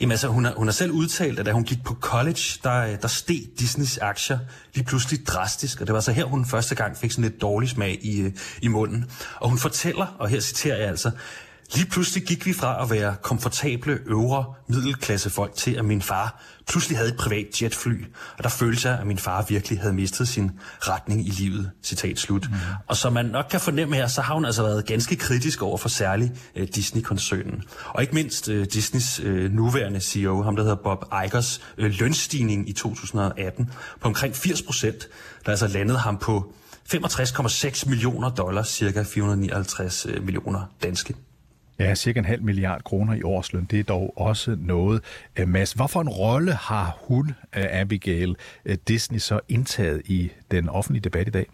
Jamen 0.00 0.10
altså, 0.10 0.28
hun 0.28 0.44
har, 0.44 0.54
hun 0.56 0.66
har 0.66 0.72
selv 0.72 0.92
udtalt, 0.92 1.38
at 1.38 1.46
da 1.46 1.52
hun 1.52 1.64
gik 1.64 1.84
på 1.84 1.94
college, 1.94 2.42
der, 2.62 2.80
øh, 2.80 3.02
der 3.02 3.08
steg 3.08 3.40
Disneys 3.58 3.98
aktier 3.98 4.38
lige 4.74 4.84
pludselig 4.84 5.26
drastisk, 5.26 5.80
og 5.80 5.86
det 5.86 5.94
var 5.94 6.00
så 6.00 6.12
her, 6.12 6.24
hun 6.24 6.46
første 6.46 6.74
gang 6.74 6.96
fik 6.96 7.10
sådan 7.10 7.30
lidt 7.30 7.40
dårlig 7.40 7.68
smag 7.68 7.98
i, 8.02 8.20
øh, 8.20 8.32
i 8.62 8.68
munden. 8.68 9.10
Og 9.36 9.48
hun 9.48 9.58
fortæller, 9.58 10.16
og 10.18 10.28
her 10.28 10.40
citerer 10.40 10.76
jeg 10.76 10.88
altså, 10.88 11.10
Lige 11.74 11.86
pludselig 11.86 12.24
gik 12.26 12.46
vi 12.46 12.52
fra 12.52 12.82
at 12.82 12.90
være 12.90 13.16
komfortable 13.22 13.98
øvre 14.06 14.54
middelklassefolk 14.68 15.54
til, 15.54 15.74
at 15.74 15.84
min 15.84 16.02
far 16.02 16.42
pludselig 16.68 16.98
havde 16.98 17.10
et 17.10 17.16
privat 17.16 17.62
jetfly, 17.62 18.04
og 18.38 18.44
der 18.44 18.50
følte 18.50 18.88
jeg, 18.88 18.98
at 18.98 19.06
min 19.06 19.18
far 19.18 19.44
virkelig 19.48 19.80
havde 19.80 19.94
mistet 19.94 20.28
sin 20.28 20.50
retning 20.80 21.26
i 21.26 21.30
livet. 21.30 21.70
Citat 21.82 22.18
slut. 22.18 22.46
Mm. 22.50 22.56
Og 22.86 22.96
som 22.96 23.12
man 23.12 23.24
nok 23.24 23.46
kan 23.50 23.60
fornemme 23.60 23.96
her, 23.96 24.06
så 24.06 24.22
har 24.22 24.34
hun 24.34 24.44
altså 24.44 24.62
været 24.62 24.86
ganske 24.86 25.16
kritisk 25.16 25.62
over 25.62 25.78
for 25.78 25.88
særlig 25.88 26.32
uh, 26.56 26.62
Disney-koncernen. 26.74 27.62
Og 27.88 28.02
ikke 28.02 28.14
mindst 28.14 28.48
uh, 28.48 28.64
Disneys 28.72 29.20
uh, 29.20 29.26
nuværende 29.26 30.00
CEO, 30.00 30.42
ham 30.42 30.56
der 30.56 30.62
hedder 30.62 30.76
Bob 30.84 31.04
Igers, 31.26 31.60
uh, 31.78 31.84
lønstigning 31.84 32.68
i 32.68 32.72
2018 32.72 33.70
på 34.00 34.08
omkring 34.08 34.36
80 34.36 34.62
procent, 34.62 35.08
der 35.44 35.50
altså 35.50 35.66
landede 35.66 35.98
ham 35.98 36.18
på 36.18 36.52
65,6 36.92 37.88
millioner 37.88 38.30
dollars, 38.30 38.68
cirka 38.68 39.02
459 39.02 40.06
millioner 40.22 40.62
danske. 40.82 41.14
Ja, 41.78 41.94
cirka 41.94 42.18
en 42.18 42.24
halv 42.24 42.42
milliard 42.42 42.84
kroner 42.84 43.14
i 43.14 43.22
årsløn. 43.22 43.64
Det 43.64 43.80
er 43.80 43.84
dog 43.84 44.14
også 44.16 44.56
noget. 44.60 45.02
Øh, 45.38 45.48
Mads, 45.48 45.72
hvorfor 45.72 46.00
en 46.00 46.08
rolle 46.08 46.52
har 46.52 46.98
hun, 47.00 47.28
øh, 47.56 47.64
Abigail 47.70 48.36
øh, 48.64 48.76
Disney, 48.88 49.18
så 49.18 49.40
indtaget 49.48 50.02
i 50.04 50.30
den 50.50 50.68
offentlige 50.68 51.02
debat 51.02 51.28
i 51.28 51.30
dag? 51.30 51.46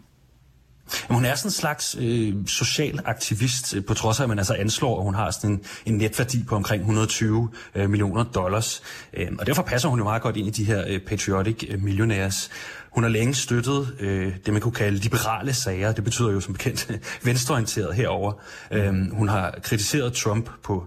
Jamen, 1.09 1.15
hun 1.15 1.25
er 1.25 1.35
sådan 1.35 1.47
en 1.47 1.51
slags 1.51 1.95
øh, 1.99 2.33
social 2.47 2.99
aktivist, 3.05 3.75
øh, 3.75 3.85
på 3.85 3.93
trods 3.93 4.19
af, 4.19 4.23
at 4.23 4.29
man 4.29 4.37
altså 4.37 4.53
anslår, 4.53 4.97
at 4.97 5.03
hun 5.03 5.15
har 5.15 5.31
sådan 5.31 5.49
en, 5.49 5.61
en 5.85 5.97
netværdi 5.97 6.43
på 6.43 6.55
omkring 6.55 6.81
120 6.81 7.49
øh, 7.75 7.89
millioner 7.89 8.23
dollars. 8.23 8.81
Øh, 9.13 9.27
og 9.39 9.45
derfor 9.45 9.61
passer 9.63 9.89
hun 9.89 9.99
jo 9.99 10.03
meget 10.03 10.21
godt 10.21 10.37
ind 10.37 10.47
i 10.47 10.51
de 10.51 10.63
her 10.63 10.83
øh, 10.87 10.99
patriotic 10.99 11.63
øh, 11.69 11.83
millionaires. 11.83 12.49
Hun 12.91 13.03
har 13.03 13.09
længe 13.09 13.33
støttet 13.33 13.95
øh, 13.99 14.33
det, 14.45 14.53
man 14.53 14.61
kunne 14.61 14.71
kalde 14.71 14.97
liberale 14.97 15.53
sager. 15.53 15.91
Det 15.91 16.03
betyder 16.03 16.31
jo 16.31 16.39
som 16.39 16.53
bekendt 16.53 16.91
venstreorienteret 17.25 17.95
herover. 17.95 18.33
Øh, 18.71 19.11
hun 19.11 19.29
har 19.29 19.55
kritiseret 19.63 20.13
Trump 20.13 20.49
på 20.63 20.83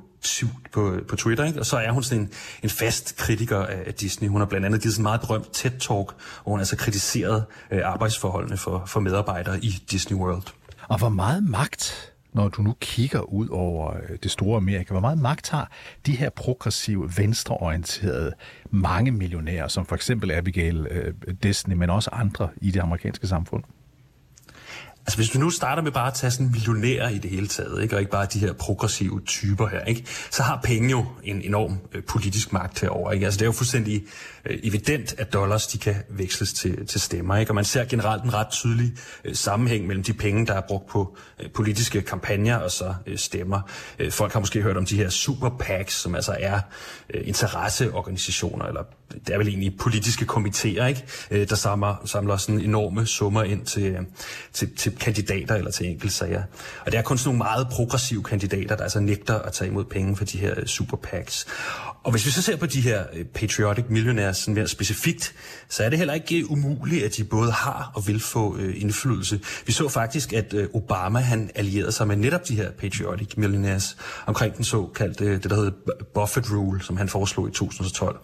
på, 0.72 0.96
på 1.08 1.16
Twitter, 1.16 1.44
ikke? 1.44 1.60
og 1.60 1.66
så 1.66 1.76
er 1.76 1.90
hun 1.90 2.02
sådan 2.02 2.22
en, 2.24 2.30
en 2.62 2.70
fast 2.70 3.16
kritiker 3.16 3.58
af 3.58 3.94
Disney. 3.94 4.28
Hun 4.28 4.40
har 4.40 4.46
blandt 4.46 4.66
andet 4.66 4.82
givet 4.82 4.94
sådan 4.94 5.00
en 5.00 5.02
meget 5.02 5.20
berømt 5.20 5.46
TED-talk, 5.56 6.14
hvor 6.42 6.50
hun 6.50 6.58
altså 6.58 6.76
kritiseret 6.76 7.44
øh, 7.70 7.80
arbejdsforholdene 7.84 8.56
for, 8.56 8.82
for 8.86 9.00
medarbejdere 9.00 9.64
i 9.64 9.68
Disney 9.90 10.18
World. 10.18 10.42
Og 10.88 10.98
hvor 10.98 11.08
meget 11.08 11.42
magt, 11.42 12.12
når 12.32 12.48
du 12.48 12.62
nu 12.62 12.74
kigger 12.80 13.20
ud 13.20 13.48
over 13.48 13.94
øh, 13.94 14.18
det 14.22 14.30
store 14.30 14.56
Amerika, 14.56 14.92
hvor 14.92 15.00
meget 15.00 15.18
magt 15.18 15.50
har 15.50 15.72
de 16.06 16.16
her 16.16 16.30
progressive, 16.30 17.10
venstreorienterede 17.16 18.32
mange 18.70 19.10
millionærer, 19.10 19.68
som 19.68 19.86
for 19.86 19.94
eksempel 19.94 20.30
Abigail 20.30 20.86
øh, 20.90 21.14
Disney, 21.42 21.76
men 21.76 21.90
også 21.90 22.10
andre 22.12 22.48
i 22.56 22.70
det 22.70 22.80
amerikanske 22.80 23.26
samfund? 23.26 23.64
Altså 25.08 25.18
hvis 25.18 25.28
du 25.30 25.38
nu 25.38 25.50
starter 25.50 25.82
med 25.82 25.92
bare 25.92 26.06
at 26.06 26.14
tage 26.14 26.30
sådan 26.30 26.50
millionærer 26.52 27.08
i 27.08 27.18
det 27.18 27.30
hele 27.30 27.48
taget, 27.48 27.82
ikke? 27.82 27.96
og 27.96 28.00
ikke 28.00 28.12
bare 28.12 28.26
de 28.32 28.38
her 28.38 28.52
progressive 28.52 29.20
typer 29.26 29.66
her, 29.66 29.84
ikke? 29.84 30.04
så 30.30 30.42
har 30.42 30.60
penge 30.62 30.90
jo 30.90 31.06
en 31.24 31.42
enorm 31.42 31.78
øh, 31.92 32.02
politisk 32.02 32.52
magt 32.52 32.80
herover. 32.80 33.12
Ikke? 33.12 33.26
Altså 33.26 33.38
det 33.38 33.42
er 33.42 33.46
jo 33.46 33.52
fuldstændig 33.52 34.04
øh, 34.44 34.58
evident, 34.62 35.14
at 35.18 35.32
dollars 35.32 35.66
de 35.66 35.78
kan 35.78 35.94
veksles 36.08 36.52
til, 36.52 36.86
til 36.86 37.00
stemmer. 37.00 37.36
Ikke? 37.36 37.50
Og 37.50 37.54
man 37.54 37.64
ser 37.64 37.84
generelt 37.84 38.24
en 38.24 38.34
ret 38.34 38.48
tydelig 38.48 38.92
øh, 39.24 39.34
sammenhæng 39.34 39.86
mellem 39.86 40.04
de 40.04 40.12
penge, 40.12 40.46
der 40.46 40.54
er 40.54 40.62
brugt 40.68 40.86
på 40.86 41.16
øh, 41.40 41.50
politiske 41.50 42.02
kampagner 42.02 42.56
og 42.56 42.70
så 42.70 42.94
øh, 43.06 43.18
stemmer. 43.18 43.60
Øh, 43.98 44.12
folk 44.12 44.32
har 44.32 44.40
måske 44.40 44.62
hørt 44.62 44.76
om 44.76 44.86
de 44.86 44.96
her 44.96 45.08
super 45.08 45.50
PACs, 45.60 45.94
som 45.94 46.14
altså 46.14 46.36
er 46.40 46.60
øh, 47.14 47.28
interesseorganisationer, 47.28 48.64
eller 48.64 48.82
det 49.12 49.34
er 49.34 49.38
vel 49.38 49.48
egentlig 49.48 49.78
politiske 49.78 50.24
komitéer, 50.24 50.84
ikke? 50.84 51.04
Øh, 51.30 51.48
der 51.48 51.54
samler, 51.56 52.02
samler 52.04 52.36
sådan 52.36 52.60
enorme 52.60 53.06
summer 53.06 53.42
ind 53.42 53.66
til, 53.66 53.82
øh, 53.82 54.00
til, 54.52 54.76
til 54.76 54.96
kandidater 54.96 55.54
eller 55.54 55.70
til 55.70 55.86
enkeltsager. 55.86 56.42
Og 56.86 56.92
det 56.92 56.98
er 56.98 57.02
kun 57.02 57.18
sådan 57.18 57.28
nogle 57.28 57.38
meget 57.38 57.68
progressive 57.70 58.22
kandidater, 58.22 58.76
der 58.76 58.82
altså 58.82 59.00
nægter 59.00 59.38
at 59.38 59.52
tage 59.52 59.70
imod 59.70 59.84
penge 59.84 60.16
for 60.16 60.24
de 60.24 60.38
her 60.38 60.66
super 60.66 60.96
PACs. 60.96 61.46
Og 62.02 62.10
hvis 62.10 62.26
vi 62.26 62.30
så 62.30 62.42
ser 62.42 62.56
på 62.56 62.66
de 62.66 62.80
her 62.80 63.04
øh, 63.12 63.24
patriotic 63.24 63.84
millionaires 63.88 64.36
sådan 64.36 64.54
mere 64.54 64.68
specifikt, 64.68 65.34
så 65.68 65.84
er 65.84 65.88
det 65.88 65.98
heller 65.98 66.14
ikke 66.14 66.38
øh, 66.38 66.50
umuligt, 66.50 67.04
at 67.04 67.16
de 67.16 67.24
både 67.24 67.52
har 67.52 67.92
og 67.94 68.06
vil 68.06 68.20
få 68.20 68.56
øh, 68.56 68.82
indflydelse. 68.82 69.40
Vi 69.66 69.72
så 69.72 69.88
faktisk, 69.88 70.32
at 70.32 70.54
øh, 70.54 70.68
Obama 70.74 71.18
han 71.18 71.50
allierede 71.54 71.92
sig 71.92 72.08
med 72.08 72.16
netop 72.16 72.48
de 72.48 72.56
her 72.56 72.70
patriotic 72.70 73.36
millionaires 73.36 73.96
omkring 74.26 74.56
den 74.56 74.64
såkaldte, 74.64 75.24
øh, 75.24 75.42
det 75.42 75.50
der 75.50 75.56
hedder 75.56 75.70
Buffett 76.14 76.50
Rule, 76.52 76.82
som 76.82 76.96
han 76.96 77.08
foreslog 77.08 77.48
i 77.48 77.50
2012, 77.50 78.18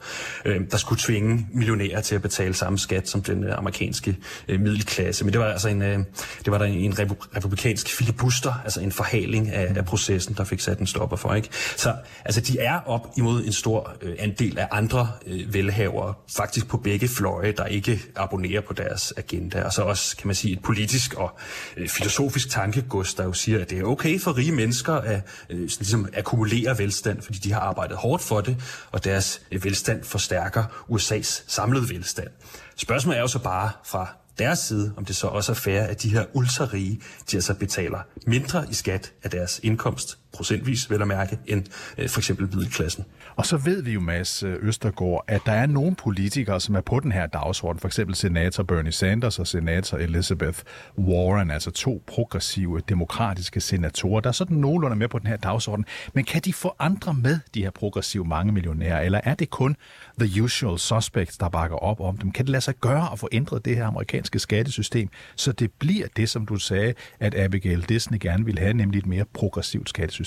øh, 0.44 0.60
der 0.70 0.76
skulle 0.76 1.00
tvinge 1.00 1.46
millionærer 1.54 2.00
til 2.00 2.14
at 2.14 2.22
betale 2.22 2.54
samme 2.54 2.78
skat 2.78 3.08
som 3.08 3.22
den 3.22 3.44
øh, 3.44 3.58
amerikanske 3.58 4.16
øh, 4.48 4.60
middelklasse. 4.60 5.24
Men 5.24 5.32
det 5.32 5.40
var 5.40 5.46
altså 5.46 5.68
en, 5.68 5.82
øh, 5.82 5.98
det 6.44 6.50
var 6.52 6.58
der 6.58 6.64
en, 6.64 6.78
en 6.78 6.98
republikansk 7.36 7.88
filibuster, 7.88 8.52
altså 8.64 8.80
en 8.80 8.92
forhaling 8.92 9.52
af, 9.52 9.72
af 9.76 9.84
processen, 9.84 10.34
der 10.36 10.44
fik 10.44 10.60
sat 10.60 10.78
en 10.78 10.86
stopper 10.86 11.16
for. 11.16 11.34
Ikke? 11.34 11.48
Så 11.76 11.94
altså, 12.24 12.40
de 12.40 12.58
er 12.58 12.80
op 12.86 13.12
imod 13.16 13.44
en 13.44 13.52
stor 13.64 13.97
øh, 14.02 14.16
andel 14.18 14.59
af 14.59 14.68
andre 14.71 15.09
øh, 15.26 15.54
velhavere, 15.54 16.14
faktisk 16.37 16.68
på 16.68 16.76
begge 16.76 17.09
fløje, 17.09 17.52
der 17.52 17.66
ikke 17.66 18.02
abonnerer 18.16 18.61
på 18.61 18.73
deres 18.73 19.12
agenda. 19.16 19.62
Og 19.62 19.73
så 19.73 19.83
også, 19.83 20.16
kan 20.16 20.26
man 20.26 20.35
sige, 20.35 20.52
et 20.52 20.62
politisk 20.62 21.14
og 21.14 21.38
øh, 21.76 21.88
filosofisk 21.88 22.50
tankegods, 22.50 23.14
der 23.14 23.25
jo 23.25 23.33
siger, 23.33 23.61
at 23.61 23.71
det 23.71 23.78
er 23.78 23.85
okay 23.85 24.21
for 24.21 24.37
rige 24.37 24.52
mennesker 24.52 24.94
at 24.94 25.21
øh, 25.50 25.59
ligesom 25.61 26.09
akkumulere 26.16 26.78
velstand, 26.78 27.23
fordi 27.23 27.38
de 27.38 27.52
har 27.52 27.61
arbejdet 27.61 27.97
hårdt 27.97 28.23
for 28.23 28.40
det, 28.40 28.56
og 28.92 29.04
deres 29.04 29.42
øh, 29.52 29.64
velstand 29.64 30.04
forstærker 30.04 30.64
USA's 30.90 31.44
samlede 31.47 31.88
velstand. 31.88 32.28
Spørgsmålet 32.76 33.16
er 33.16 33.21
jo 33.21 33.28
så 33.28 33.38
bare 33.38 33.71
fra 33.85 34.09
deres 34.38 34.59
side, 34.59 34.94
om 34.97 35.04
det 35.04 35.16
så 35.16 35.26
også 35.26 35.52
er 35.52 35.56
fair, 35.56 35.83
at 35.83 36.02
de 36.02 36.09
her 36.09 36.25
ultrarige, 36.33 37.00
de 37.30 37.37
altså 37.37 37.54
betaler 37.54 37.99
mindre 38.26 38.66
i 38.71 38.75
skat 38.75 39.12
af 39.23 39.30
deres 39.30 39.61
indkomst, 39.62 40.18
procentvis 40.34 40.90
vel 40.90 41.02
at 41.02 41.08
mærke, 41.08 41.38
end 41.46 41.64
øh, 41.98 42.08
for 42.08 42.20
eksempel 42.20 42.48
middelklassen. 42.52 43.04
Og 43.36 43.46
så 43.46 43.56
ved 43.56 43.82
vi 43.82 43.92
jo, 43.92 44.00
Mads 44.00 44.42
øh, 44.42 44.56
Østergaard, 44.60 45.24
at 45.28 45.40
der 45.46 45.52
er 45.52 45.66
nogle 45.66 45.94
politikere, 45.94 46.60
som 46.60 46.74
er 46.74 46.80
på 46.80 47.00
den 47.00 47.12
her 47.12 47.26
dagsorden, 47.26 47.80
for 47.80 47.88
eksempel 47.88 48.14
senator 48.14 48.62
Bernie 48.62 48.92
Sanders 48.92 49.38
og 49.38 49.46
senator 49.46 49.98
Elizabeth 49.98 50.58
Warren, 50.98 51.50
altså 51.50 51.70
to 51.70 52.02
progressive 52.06 52.80
demokratiske 52.88 53.60
senatorer, 53.60 54.20
der 54.20 54.28
er 54.28 54.32
sådan 54.32 54.56
nogenlunde 54.56 54.96
med 54.96 55.08
på 55.08 55.18
den 55.18 55.26
her 55.26 55.36
dagsorden. 55.36 55.84
Men 56.14 56.24
kan 56.24 56.42
de 56.44 56.52
få 56.52 56.74
andre 56.78 57.14
med, 57.14 57.38
de 57.54 57.62
her 57.62 57.70
progressive 57.70 58.24
mange 58.24 58.52
millionærer, 58.52 59.00
eller 59.00 59.20
er 59.24 59.34
det 59.34 59.50
kun 59.50 59.76
the 60.20 60.42
usual 60.42 60.78
suspects, 60.78 61.38
der 61.38 61.48
bakker 61.48 61.76
op 61.76 62.00
om 62.00 62.16
dem? 62.16 62.32
Kan 62.32 62.44
det 62.44 62.50
lade 62.50 62.60
sig 62.60 62.74
gøre 62.80 63.12
at 63.12 63.18
få 63.18 63.28
ændret 63.32 63.64
det 63.64 63.76
her 63.76 63.86
amerikanske 63.86 64.38
skattesystem, 64.38 65.08
så 65.36 65.52
det 65.52 65.72
bliver 65.72 66.06
det, 66.16 66.30
som 66.30 66.46
du 66.46 66.56
sagde, 66.56 66.94
at 67.20 67.34
Abigail 67.34 67.82
Disney 67.88 68.18
gerne 68.20 68.44
vil 68.44 68.58
have, 68.58 68.72
nemlig 68.72 68.98
et 68.98 69.06
mere 69.06 69.24
progressivt 69.24 69.88
skattesystem? 69.88 70.23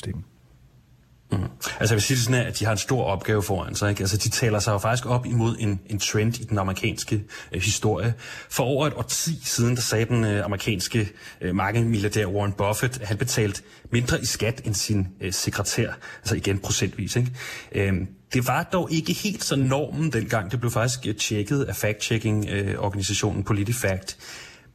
Mm. 1.31 1.37
Altså 1.79 1.93
jeg 1.93 1.95
vil 1.95 2.01
sige 2.01 2.15
det 2.15 2.23
sådan, 2.23 2.45
at 2.47 2.59
de 2.59 2.65
har 2.65 2.71
en 2.71 2.77
stor 2.77 3.03
opgave 3.03 3.43
foran 3.43 3.75
sig. 3.75 3.89
Ikke? 3.89 4.01
Altså 4.01 4.17
de 4.17 4.29
taler 4.29 4.59
sig 4.59 4.71
jo 4.71 4.77
faktisk 4.77 5.05
op 5.05 5.25
imod 5.25 5.55
en, 5.59 5.79
en 5.87 5.99
trend 5.99 6.39
i 6.39 6.43
den 6.43 6.57
amerikanske 6.57 7.23
øh, 7.51 7.61
historie. 7.61 8.13
For 8.49 8.63
over 8.63 8.87
et 8.87 8.93
årti 8.93 9.39
siden, 9.43 9.75
der 9.75 9.81
sagde 9.81 10.05
den 10.05 10.23
øh, 10.23 10.45
amerikanske 10.45 11.09
øh, 11.41 11.55
markedmilliardær 11.55 12.25
Warren 12.25 12.51
Buffett, 12.51 13.01
at 13.01 13.07
han 13.07 13.17
betalte 13.17 13.61
mindre 13.91 14.21
i 14.21 14.25
skat 14.25 14.61
end 14.65 14.75
sin 14.75 15.07
øh, 15.21 15.33
sekretær. 15.33 15.91
Altså 16.19 16.35
igen 16.35 16.59
procentvis. 16.59 17.15
Ikke? 17.15 17.31
Øh, 17.71 17.93
det 18.33 18.47
var 18.47 18.63
dog 18.63 18.91
ikke 18.91 19.13
helt 19.13 19.43
så 19.43 19.55
normen 19.55 20.11
dengang. 20.11 20.51
Det 20.51 20.59
blev 20.59 20.71
faktisk 20.71 21.07
øh, 21.07 21.15
tjekket 21.15 21.63
af 21.63 21.75
fact-checking-organisationen 21.75 23.39
øh, 23.39 23.45
PolitiFact. 23.45 24.17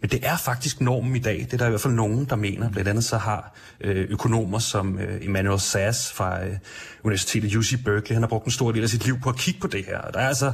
Men 0.03 0.11
det 0.11 0.27
er 0.27 0.37
faktisk 0.37 0.81
normen 0.81 1.17
i 1.17 1.19
dag. 1.19 1.39
Det 1.39 1.53
er 1.53 1.57
der 1.57 1.67
i 1.67 1.69
hvert 1.69 1.81
fald 1.81 1.95
nogen, 1.95 2.25
der 2.25 2.37
mener. 2.37 2.71
Blandt 2.71 2.89
andet 2.89 3.05
så 3.05 3.17
har 3.17 3.55
øh, 3.81 4.07
økonomer 4.11 4.59
som 4.59 4.99
øh, 4.99 5.25
Emmanuel 5.25 5.61
Sass 5.61 6.13
fra 6.13 6.45
øh, 6.45 6.57
Universitetet 7.05 7.55
UC 7.55 7.75
Berkeley, 7.85 8.15
han 8.15 8.23
har 8.23 8.29
brugt 8.29 8.45
en 8.45 8.51
stor 8.51 8.73
del 8.73 8.83
af 8.83 8.89
sit 8.89 9.05
liv 9.05 9.21
på 9.21 9.29
at 9.29 9.37
kigge 9.37 9.61
på 9.61 9.67
det 9.67 9.85
her. 9.85 9.99
Og 9.99 10.15
der 10.15 10.21
er 10.21 10.29
altså 10.29 10.53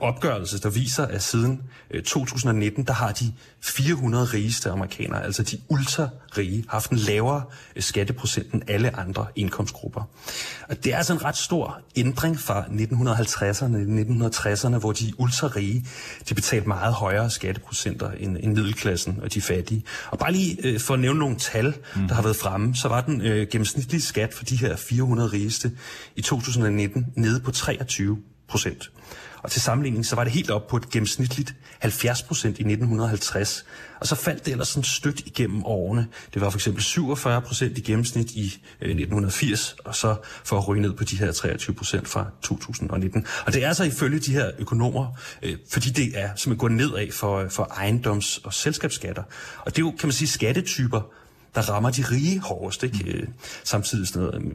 opgørelser, 0.00 0.58
der 0.58 0.70
viser, 0.70 1.06
at 1.06 1.22
siden 1.22 1.62
2019, 2.04 2.84
der 2.84 2.92
har 2.92 3.12
de 3.12 3.32
400 3.62 4.24
rigeste 4.24 4.70
amerikanere, 4.70 5.24
altså 5.24 5.42
de 5.42 5.58
ultra-rige, 5.68 6.64
haft 6.68 6.90
en 6.90 6.96
lavere 6.96 7.42
skatteprocent 7.78 8.54
end 8.54 8.62
alle 8.68 8.96
andre 8.96 9.26
indkomstgrupper. 9.36 10.02
Og 10.68 10.84
det 10.84 10.92
er 10.92 10.96
altså 10.96 11.12
en 11.12 11.24
ret 11.24 11.36
stor 11.36 11.80
ændring 11.96 12.40
fra 12.40 12.62
1950'erne, 12.62 13.76
1960'erne, 14.24 14.78
hvor 14.78 14.92
de 14.92 15.12
ultra-rige, 15.18 15.86
de 16.28 16.34
betalte 16.34 16.68
meget 16.68 16.94
højere 16.94 17.30
skatteprocenter 17.30 18.10
end, 18.10 18.36
end 18.40 18.54
middelklassen 18.54 18.85
og 19.22 19.34
de 19.34 19.40
fattige. 19.40 19.84
Og 20.10 20.18
bare 20.18 20.32
lige 20.32 20.66
øh, 20.66 20.80
for 20.80 20.94
at 20.94 21.00
nævne 21.00 21.18
nogle 21.18 21.36
tal, 21.36 21.74
mm. 21.96 22.08
der 22.08 22.14
har 22.14 22.22
været 22.22 22.36
fremme, 22.36 22.74
så 22.74 22.88
var 22.88 23.00
den 23.00 23.20
øh, 23.20 23.46
gennemsnitlige 23.50 24.02
skat 24.02 24.34
for 24.34 24.44
de 24.44 24.56
her 24.56 24.76
400 24.76 25.32
rigeste 25.32 25.72
i 26.16 26.22
2019 26.22 27.06
nede 27.16 27.40
på 27.40 27.50
23 27.50 28.18
procent. 28.48 28.90
Og 29.42 29.50
til 29.50 29.60
sammenligning, 29.60 30.06
så 30.06 30.16
var 30.16 30.24
det 30.24 30.32
helt 30.32 30.50
op 30.50 30.66
på 30.66 30.76
et 30.76 30.90
gennemsnitligt 30.90 31.54
70 31.78 32.22
procent 32.22 32.58
i 32.58 32.62
1950. 32.62 33.64
Og 34.00 34.06
så 34.06 34.14
faldt 34.14 34.44
det 34.44 34.52
ellers 34.52 34.68
sådan 34.68 34.84
stødt 34.84 35.20
igennem 35.20 35.64
årene. 35.64 36.08
Det 36.34 36.42
var 36.42 36.50
for 36.50 36.58
eksempel 36.58 36.82
47 36.82 37.42
procent 37.42 37.78
i 37.78 37.80
gennemsnit 37.80 38.30
i 38.30 38.44
øh, 38.80 38.90
1980, 38.90 39.76
og 39.84 39.94
så 39.94 40.16
for 40.44 40.58
at 40.58 40.68
ryge 40.68 40.82
ned 40.82 40.92
på 40.92 41.04
de 41.04 41.18
her 41.18 41.32
23 41.32 41.76
procent 41.76 42.08
fra 42.08 42.26
2019. 42.42 43.26
Og 43.46 43.52
det 43.52 43.64
er 43.64 43.68
altså 43.68 43.84
ifølge 43.84 44.18
de 44.18 44.32
her 44.32 44.50
økonomer, 44.58 45.06
øh, 45.42 45.56
fordi 45.70 45.90
det 45.90 46.10
er 46.14 46.28
simpelthen 46.36 46.56
gået 46.56 46.72
nedad 46.72 47.12
for, 47.12 47.38
øh, 47.38 47.50
for 47.50 47.64
ejendoms- 47.64 48.40
og 48.44 48.54
selskabsskatter. 48.54 49.22
Og 49.58 49.76
det 49.76 49.82
er 49.82 49.86
jo, 49.86 49.90
kan 49.90 50.06
man 50.06 50.12
sige, 50.12 50.28
skattetyper, 50.28 51.00
der 51.56 51.62
rammer 51.62 51.90
de 51.90 52.04
rige 52.10 52.40
hårdest. 52.40 52.82
Ikke? 52.82 53.24
Mm. 53.26 53.32
Samtidig 53.64 54.08
sådan 54.08 54.22
noget, 54.22 54.34
øh, 54.34 54.50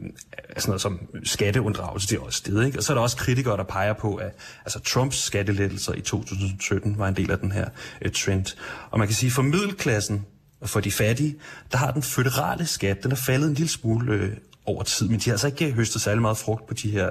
sådan 0.48 0.62
noget 0.66 0.80
som 0.80 1.00
skatteunddragelse, 1.24 2.08
det 2.08 2.16
er 2.16 2.20
også 2.20 2.38
sted. 2.38 2.62
Ikke? 2.62 2.78
Og 2.78 2.82
så 2.82 2.92
er 2.92 2.94
der 2.94 3.02
også 3.02 3.16
kritikere, 3.16 3.56
der 3.56 3.64
peger 3.64 3.92
på, 3.92 4.14
at 4.14 4.30
altså, 4.64 4.78
Trumps 4.78 5.16
skattelettelser 5.16 5.94
i 5.94 6.00
2017 6.00 6.98
var 6.98 7.08
en 7.08 7.16
del 7.16 7.30
af 7.30 7.38
den 7.38 7.52
her 7.52 7.68
uh, 8.04 8.12
trend. 8.12 8.56
Og 8.90 8.98
man 8.98 9.08
kan 9.08 9.14
sige, 9.14 9.30
for 9.30 9.42
middelklassen 9.42 10.26
og 10.60 10.68
for 10.68 10.80
de 10.80 10.92
fattige, 10.92 11.36
der 11.72 11.78
har 11.78 11.90
den 11.90 12.02
føderale 12.02 12.66
skat, 12.66 13.02
den 13.02 13.12
er 13.12 13.16
faldet 13.16 13.48
en 13.48 13.54
lille 13.54 13.70
smule 13.70 14.12
øh, 14.12 14.36
over 14.66 14.82
tid, 14.82 15.08
men 15.08 15.18
de 15.18 15.24
har 15.24 15.32
altså 15.32 15.46
ikke 15.46 15.66
øh, 15.66 15.74
høstet 15.74 16.02
særlig 16.02 16.22
meget 16.22 16.38
frugt 16.38 16.66
på 16.66 16.74
de 16.74 16.90
her 16.90 17.10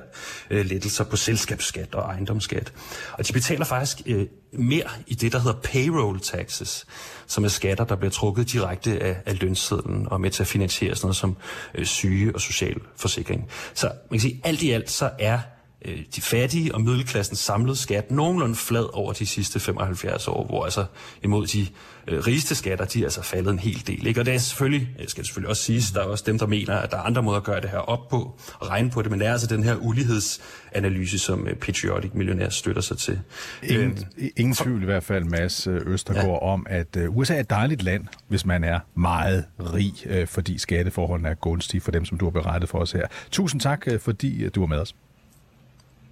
øh, 0.50 0.66
lettelser 0.66 1.04
på 1.04 1.16
selskabsskat 1.16 1.96
og 1.96 2.02
ejendomsskat. 2.02 2.74
Og 3.14 3.28
de 3.28 3.34
betaler 3.34 3.66
faktisk 3.66 4.02
øh, 4.06 4.28
mere 4.54 4.90
i 5.08 5.14
det, 5.14 5.32
der 5.32 5.40
hedder 5.40 5.58
payroll 5.64 6.20
taxes, 6.20 6.86
som 7.28 7.44
er 7.44 7.48
skatter, 7.48 7.86
der 7.86 7.96
bliver 7.96 8.12
trukket 8.12 8.52
direkte 8.52 9.04
af, 9.04 9.18
af 9.26 9.42
lønsedlen 9.42 10.08
og 10.12 10.22
med 10.22 10.32
til 10.32 10.44
at 10.44 10.48
finansiere 10.48 10.96
sådan 10.96 11.06
noget 11.06 11.16
som 11.16 11.38
øh, 11.76 11.86
syge 11.86 12.36
og 12.36 12.42
social 12.42 12.76
forsikring. 12.96 13.48
Så 13.74 13.88
man 13.88 14.20
kan 14.20 14.20
sige, 14.20 14.42
alt 14.44 14.62
i 14.62 14.72
alt 14.72 14.92
så 14.92 15.10
er 15.20 15.40
øh, 15.86 16.00
de 16.16 16.22
fattige 16.22 16.76
og 16.76 16.82
middelklassens 16.82 17.40
samlede 17.40 17.76
skat 17.76 18.12
nogenlunde 18.12 18.56
flad 18.56 18.96
over 18.96 19.14
de 19.14 19.26
sidste 19.26 19.60
75 19.60 20.28
år, 20.28 20.46
hvor 20.46 20.64
altså 20.64 20.86
imod 21.24 21.48
de 21.48 21.68
øh, 22.08 22.20
rigeste 22.28 22.56
skatter, 22.56 22.86
de 22.86 23.00
er 23.00 23.04
altså 23.04 23.24
faldet 23.24 23.52
en 23.52 23.60
hel 23.60 23.88
del. 23.88 24.08
Ikke? 24.08 24.20
Og 24.20 24.26
det 24.26 24.34
er 24.34 24.38
selvfølgelig, 24.38 24.90
jeg 25.00 25.10
skal 25.10 25.26
selvfølgelig 25.26 25.50
også 25.50 25.64
sige, 25.64 25.82
der 25.94 26.02
er 26.02 26.06
også 26.06 26.24
dem, 26.28 26.40
der 26.40 26.48
mener, 26.48 26.76
at 26.76 26.92
der 26.92 26.98
er 26.98 27.02
andre 27.02 27.24
måder 27.24 27.38
at 27.38 27.44
gøre 27.44 27.62
det 27.62 27.70
her 27.70 27.78
op 27.78 28.08
på 28.10 28.40
og 28.60 28.70
regne 28.70 28.90
på 28.90 29.02
det, 29.02 29.12
men 29.12 29.20
det 29.20 29.28
er 29.28 29.32
altså 29.32 29.48
den 29.48 29.64
her 29.64 29.76
ulighedsanalyse, 29.76 31.20
som 31.20 31.48
øh, 31.48 31.56
Patriotic 31.56 32.12
Millionær 32.14 32.50
støtter 32.50 32.82
sig 32.82 32.98
til. 32.98 33.20
Ingen, 33.64 34.06
øh, 34.18 34.30
ingen 34.38 34.56
tvivl 34.56 34.82
i 34.82 34.86
hvert 34.86 35.04
fald, 35.04 35.24
Mads 35.24 35.68
øh, 35.68 35.82
Østergaard, 35.86 36.26
ja. 36.28 36.48
om, 36.48 36.68
at 36.70 36.96
øh, 36.98 37.18
USA 37.18 37.36
er 37.36 37.40
et 37.40 37.50
dejligt 37.50 37.84
land, 37.84 38.06
hvis 38.28 38.46
man 38.46 38.64
er 38.64 38.80
meget 38.96 39.46
rig, 39.60 39.94
øh, 40.06 40.28
fordi 40.28 40.58
skatteforholdene 40.58 41.30
er 41.30 41.34
gunstige 41.34 41.82
for 41.82 41.92
dem, 41.92 42.06
som 42.06 42.18
du 42.18 42.26
har 42.26 42.32
berettet 42.32 42.70
for 42.70 42.80
os 42.80 42.92
her. 42.92 43.08
Tusind 43.32 43.62
tak, 43.62 43.88
øh, 43.88 44.00
fordi 44.00 44.44
øh, 44.44 44.52
du 44.56 44.60
var 44.60 44.68
med 44.68 44.78
os. 44.78 44.96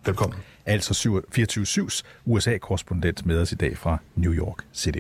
Velkommen. 0.06 0.40
Altså 0.66 1.24
24-7's 1.38 2.04
USA-korrespondent 2.26 3.26
med 3.26 3.42
os 3.42 3.52
i 3.52 3.56
dag 3.56 3.78
fra 3.78 3.98
New 4.16 4.34
York 4.34 4.66
City. 4.74 5.00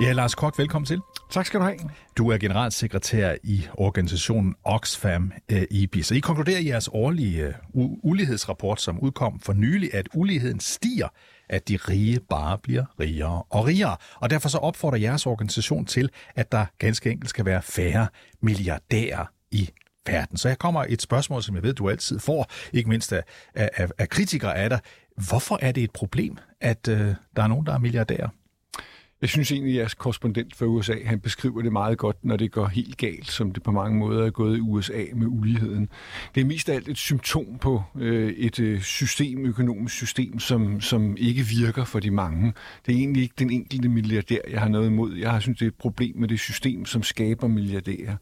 Ja, 0.00 0.12
Lars 0.12 0.34
Kok, 0.34 0.58
velkommen 0.58 0.86
til. 0.86 1.00
Tak 1.32 1.46
skal 1.46 1.60
du 1.60 1.64
have. 1.64 1.78
Du 2.16 2.30
er 2.30 2.38
generalsekretær 2.38 3.34
i 3.42 3.66
organisationen 3.74 4.54
Oxfam 4.64 5.32
eh, 5.48 5.62
Så 6.02 6.10
Og 6.10 6.16
I 6.16 6.20
konkluderer 6.20 6.58
i 6.58 6.68
jeres 6.68 6.88
årlige 6.92 7.48
eh, 7.48 7.54
ulighedsrapport, 8.02 8.80
som 8.80 8.98
udkom 9.00 9.40
for 9.40 9.52
nylig, 9.52 9.94
at 9.94 10.08
uligheden 10.14 10.60
stiger, 10.60 11.08
at 11.48 11.68
de 11.68 11.76
rige 11.76 12.20
bare 12.20 12.58
bliver 12.58 12.84
rigere 13.00 13.42
og 13.50 13.66
rigere. 13.66 13.96
Og 14.14 14.30
derfor 14.30 14.48
så 14.48 14.58
opfordrer 14.58 14.98
jeres 14.98 15.26
organisation 15.26 15.86
til, 15.86 16.10
at 16.34 16.52
der 16.52 16.66
ganske 16.78 17.10
enkelt 17.10 17.30
skal 17.30 17.44
være 17.44 17.62
færre 17.62 18.06
milliardærer 18.40 19.24
i 19.50 19.70
verden. 20.06 20.36
Så 20.36 20.48
her 20.48 20.54
kommer 20.54 20.84
et 20.88 21.02
spørgsmål, 21.02 21.42
som 21.42 21.54
jeg 21.54 21.62
ved, 21.62 21.74
du 21.74 21.90
altid 21.90 22.18
får, 22.18 22.50
ikke 22.72 22.88
mindst 22.88 23.12
af, 23.12 23.22
af, 23.54 23.88
af 23.98 24.08
kritikere 24.08 24.56
af 24.56 24.70
dig. 24.70 24.80
Hvorfor 25.28 25.58
er 25.62 25.72
det 25.72 25.84
et 25.84 25.92
problem, 25.92 26.36
at 26.60 26.88
øh, 26.88 27.14
der 27.36 27.42
er 27.42 27.46
nogen, 27.46 27.66
der 27.66 27.74
er 27.74 27.78
milliardærer? 27.78 28.28
Jeg 29.22 29.30
synes 29.30 29.52
egentlig, 29.52 29.74
at 29.74 29.78
jeres 29.78 29.94
korrespondent 29.94 30.56
for 30.56 30.66
USA, 30.66 30.94
han 31.04 31.20
beskriver 31.20 31.62
det 31.62 31.72
meget 31.72 31.98
godt, 31.98 32.24
når 32.24 32.36
det 32.36 32.52
går 32.52 32.66
helt 32.66 32.96
galt, 32.96 33.30
som 33.30 33.52
det 33.52 33.62
på 33.62 33.70
mange 33.70 33.98
måder 33.98 34.26
er 34.26 34.30
gået 34.30 34.56
i 34.56 34.60
USA 34.60 35.04
med 35.14 35.26
uligheden. 35.26 35.88
Det 36.34 36.40
er 36.40 36.44
mest 36.44 36.68
af 36.68 36.74
alt 36.74 36.88
et 36.88 36.96
symptom 36.96 37.58
på 37.60 37.82
øh, 37.98 38.32
et 38.32 38.60
øh, 38.60 38.80
system, 38.80 39.46
økonomisk 39.46 39.94
system, 39.94 40.38
som, 40.38 40.80
som 40.80 41.16
ikke 41.18 41.42
virker 41.42 41.84
for 41.84 42.00
de 42.00 42.10
mange. 42.10 42.52
Det 42.86 42.94
er 42.94 42.98
egentlig 42.98 43.22
ikke 43.22 43.34
den 43.38 43.50
enkelte 43.50 43.88
milliardær, 43.88 44.40
jeg 44.50 44.60
har 44.60 44.68
noget 44.68 44.86
imod. 44.86 45.16
Jeg 45.16 45.30
har 45.30 45.40
synes, 45.40 45.58
det 45.58 45.64
er 45.64 45.70
et 45.70 45.74
problem 45.74 46.16
med 46.16 46.28
det 46.28 46.40
system, 46.40 46.84
som 46.84 47.02
skaber 47.02 47.48
milliardærer. 47.48 48.16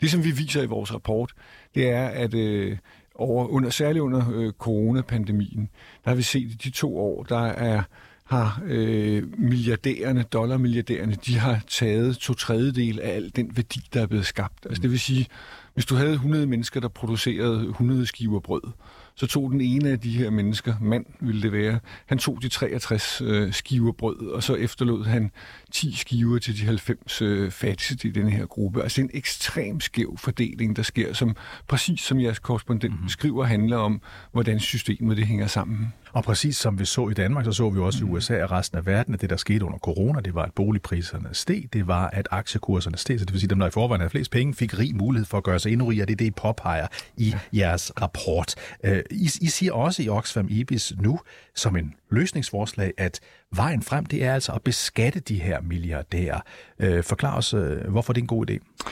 Det, 0.00 0.10
som 0.10 0.24
vi 0.24 0.30
viser 0.30 0.62
i 0.62 0.66
vores 0.66 0.94
rapport, 0.94 1.32
det 1.74 1.88
er, 1.88 2.08
at 2.08 2.34
øh, 2.34 2.76
over, 3.14 3.46
under, 3.46 3.70
særligt 3.70 4.02
under 4.02 4.32
øh, 4.34 4.52
coronapandemien, 4.52 5.68
der 6.04 6.10
har 6.10 6.14
vi 6.14 6.22
set 6.22 6.40
i 6.40 6.54
de 6.64 6.70
to 6.70 6.98
år, 6.98 7.22
der 7.22 7.46
er 7.46 7.82
har 8.28 8.62
øh, 8.66 9.22
milliardærerne, 9.38 10.22
dollarmilliardærerne, 10.22 11.16
de 11.26 11.38
har 11.38 11.60
taget 11.68 12.16
to 12.16 12.34
tredjedel 12.34 13.00
af 13.00 13.14
al 13.14 13.32
den 13.36 13.56
værdi, 13.56 13.80
der 13.92 14.02
er 14.02 14.06
blevet 14.06 14.26
skabt. 14.26 14.66
Altså 14.66 14.82
det 14.82 14.90
vil 14.90 15.00
sige, 15.00 15.26
hvis 15.74 15.86
du 15.86 15.94
havde 15.94 16.12
100 16.12 16.46
mennesker, 16.46 16.80
der 16.80 16.88
producerede 16.88 17.68
100 17.68 18.06
skiver 18.06 18.40
brød, 18.40 18.62
så 19.14 19.26
tog 19.26 19.50
den 19.50 19.60
ene 19.60 19.90
af 19.90 20.00
de 20.00 20.10
her 20.10 20.30
mennesker, 20.30 20.74
mand 20.80 21.06
ville 21.20 21.42
det 21.42 21.52
være, 21.52 21.80
han 22.06 22.18
tog 22.18 22.42
de 22.42 22.48
63 22.48 23.20
øh, 23.24 23.52
skiver 23.52 23.92
brød, 23.92 24.26
og 24.26 24.42
så 24.42 24.54
efterlod 24.54 25.04
han 25.04 25.30
10 25.72 25.96
skiver 25.96 26.38
til 26.38 26.60
de 26.60 26.64
90 26.64 27.22
øh, 27.22 27.50
fattigste 27.50 28.08
i 28.08 28.10
den 28.10 28.28
her 28.28 28.46
gruppe. 28.46 28.82
Altså 28.82 29.00
en 29.00 29.10
ekstrem 29.14 29.80
skæv 29.80 30.16
fordeling, 30.18 30.76
der 30.76 30.82
sker, 30.82 31.12
som 31.12 31.36
præcis 31.68 32.00
som 32.00 32.20
jeres 32.20 32.38
korrespondent 32.38 32.92
mm-hmm. 32.92 33.08
skriver, 33.08 33.44
handler 33.44 33.76
om, 33.76 34.00
hvordan 34.32 34.60
systemet 34.60 35.16
det 35.16 35.26
hænger 35.26 35.46
sammen. 35.46 35.92
Og 36.12 36.24
præcis 36.24 36.56
som 36.56 36.78
vi 36.78 36.84
så 36.84 37.08
i 37.08 37.14
Danmark, 37.14 37.44
så 37.44 37.52
så 37.52 37.70
vi 37.70 37.78
også 37.78 38.04
i 38.04 38.08
USA 38.08 38.42
og 38.42 38.50
resten 38.50 38.78
af 38.78 38.86
verden, 38.86 39.14
at 39.14 39.20
det, 39.20 39.30
der 39.30 39.36
skete 39.36 39.64
under 39.64 39.78
corona, 39.78 40.20
det 40.20 40.34
var, 40.34 40.42
at 40.42 40.52
boligpriserne 40.54 41.28
steg, 41.32 41.68
det 41.72 41.86
var, 41.86 42.10
at 42.10 42.28
aktiekurserne 42.30 42.96
steg, 42.96 43.18
så 43.18 43.24
det 43.24 43.32
vil 43.32 43.40
sige, 43.40 43.46
at 43.46 43.50
dem, 43.50 43.58
der 43.58 43.66
i 43.66 43.70
forvejen 43.70 44.00
havde 44.00 44.10
flest 44.10 44.30
penge, 44.30 44.54
fik 44.54 44.78
rig 44.78 44.96
mulighed 44.96 45.26
for 45.26 45.38
at 45.38 45.44
gøre 45.44 45.58
sig 45.58 45.72
endnu 45.72 45.86
rigere. 45.86 46.06
Det 46.06 46.12
er 46.12 46.16
det, 46.16 46.24
I 46.24 46.30
påpeger 46.30 46.86
i 47.16 47.34
jeres 47.52 47.92
rapport. 48.00 48.54
Øh, 48.84 49.02
I, 49.10 49.30
I 49.40 49.46
siger 49.46 49.72
også 49.72 50.02
i 50.02 50.08
Oxfam 50.08 50.46
IBIS 50.50 50.92
nu, 51.00 51.20
som 51.54 51.76
en 51.76 51.94
løsningsforslag, 52.10 52.92
at 52.96 53.20
vejen 53.54 53.82
frem, 53.82 54.06
det 54.06 54.24
er 54.24 54.34
altså 54.34 54.52
at 54.52 54.62
beskatte 54.62 55.20
de 55.20 55.40
her 55.40 55.60
milliardærer. 55.60 56.40
Øh, 56.78 57.04
forklar 57.04 57.36
os, 57.36 57.54
øh, 57.54 57.88
hvorfor 57.88 58.12
det 58.12 58.20
er 58.20 58.22
en 58.22 58.28
god 58.28 58.50
idé. 58.50 58.84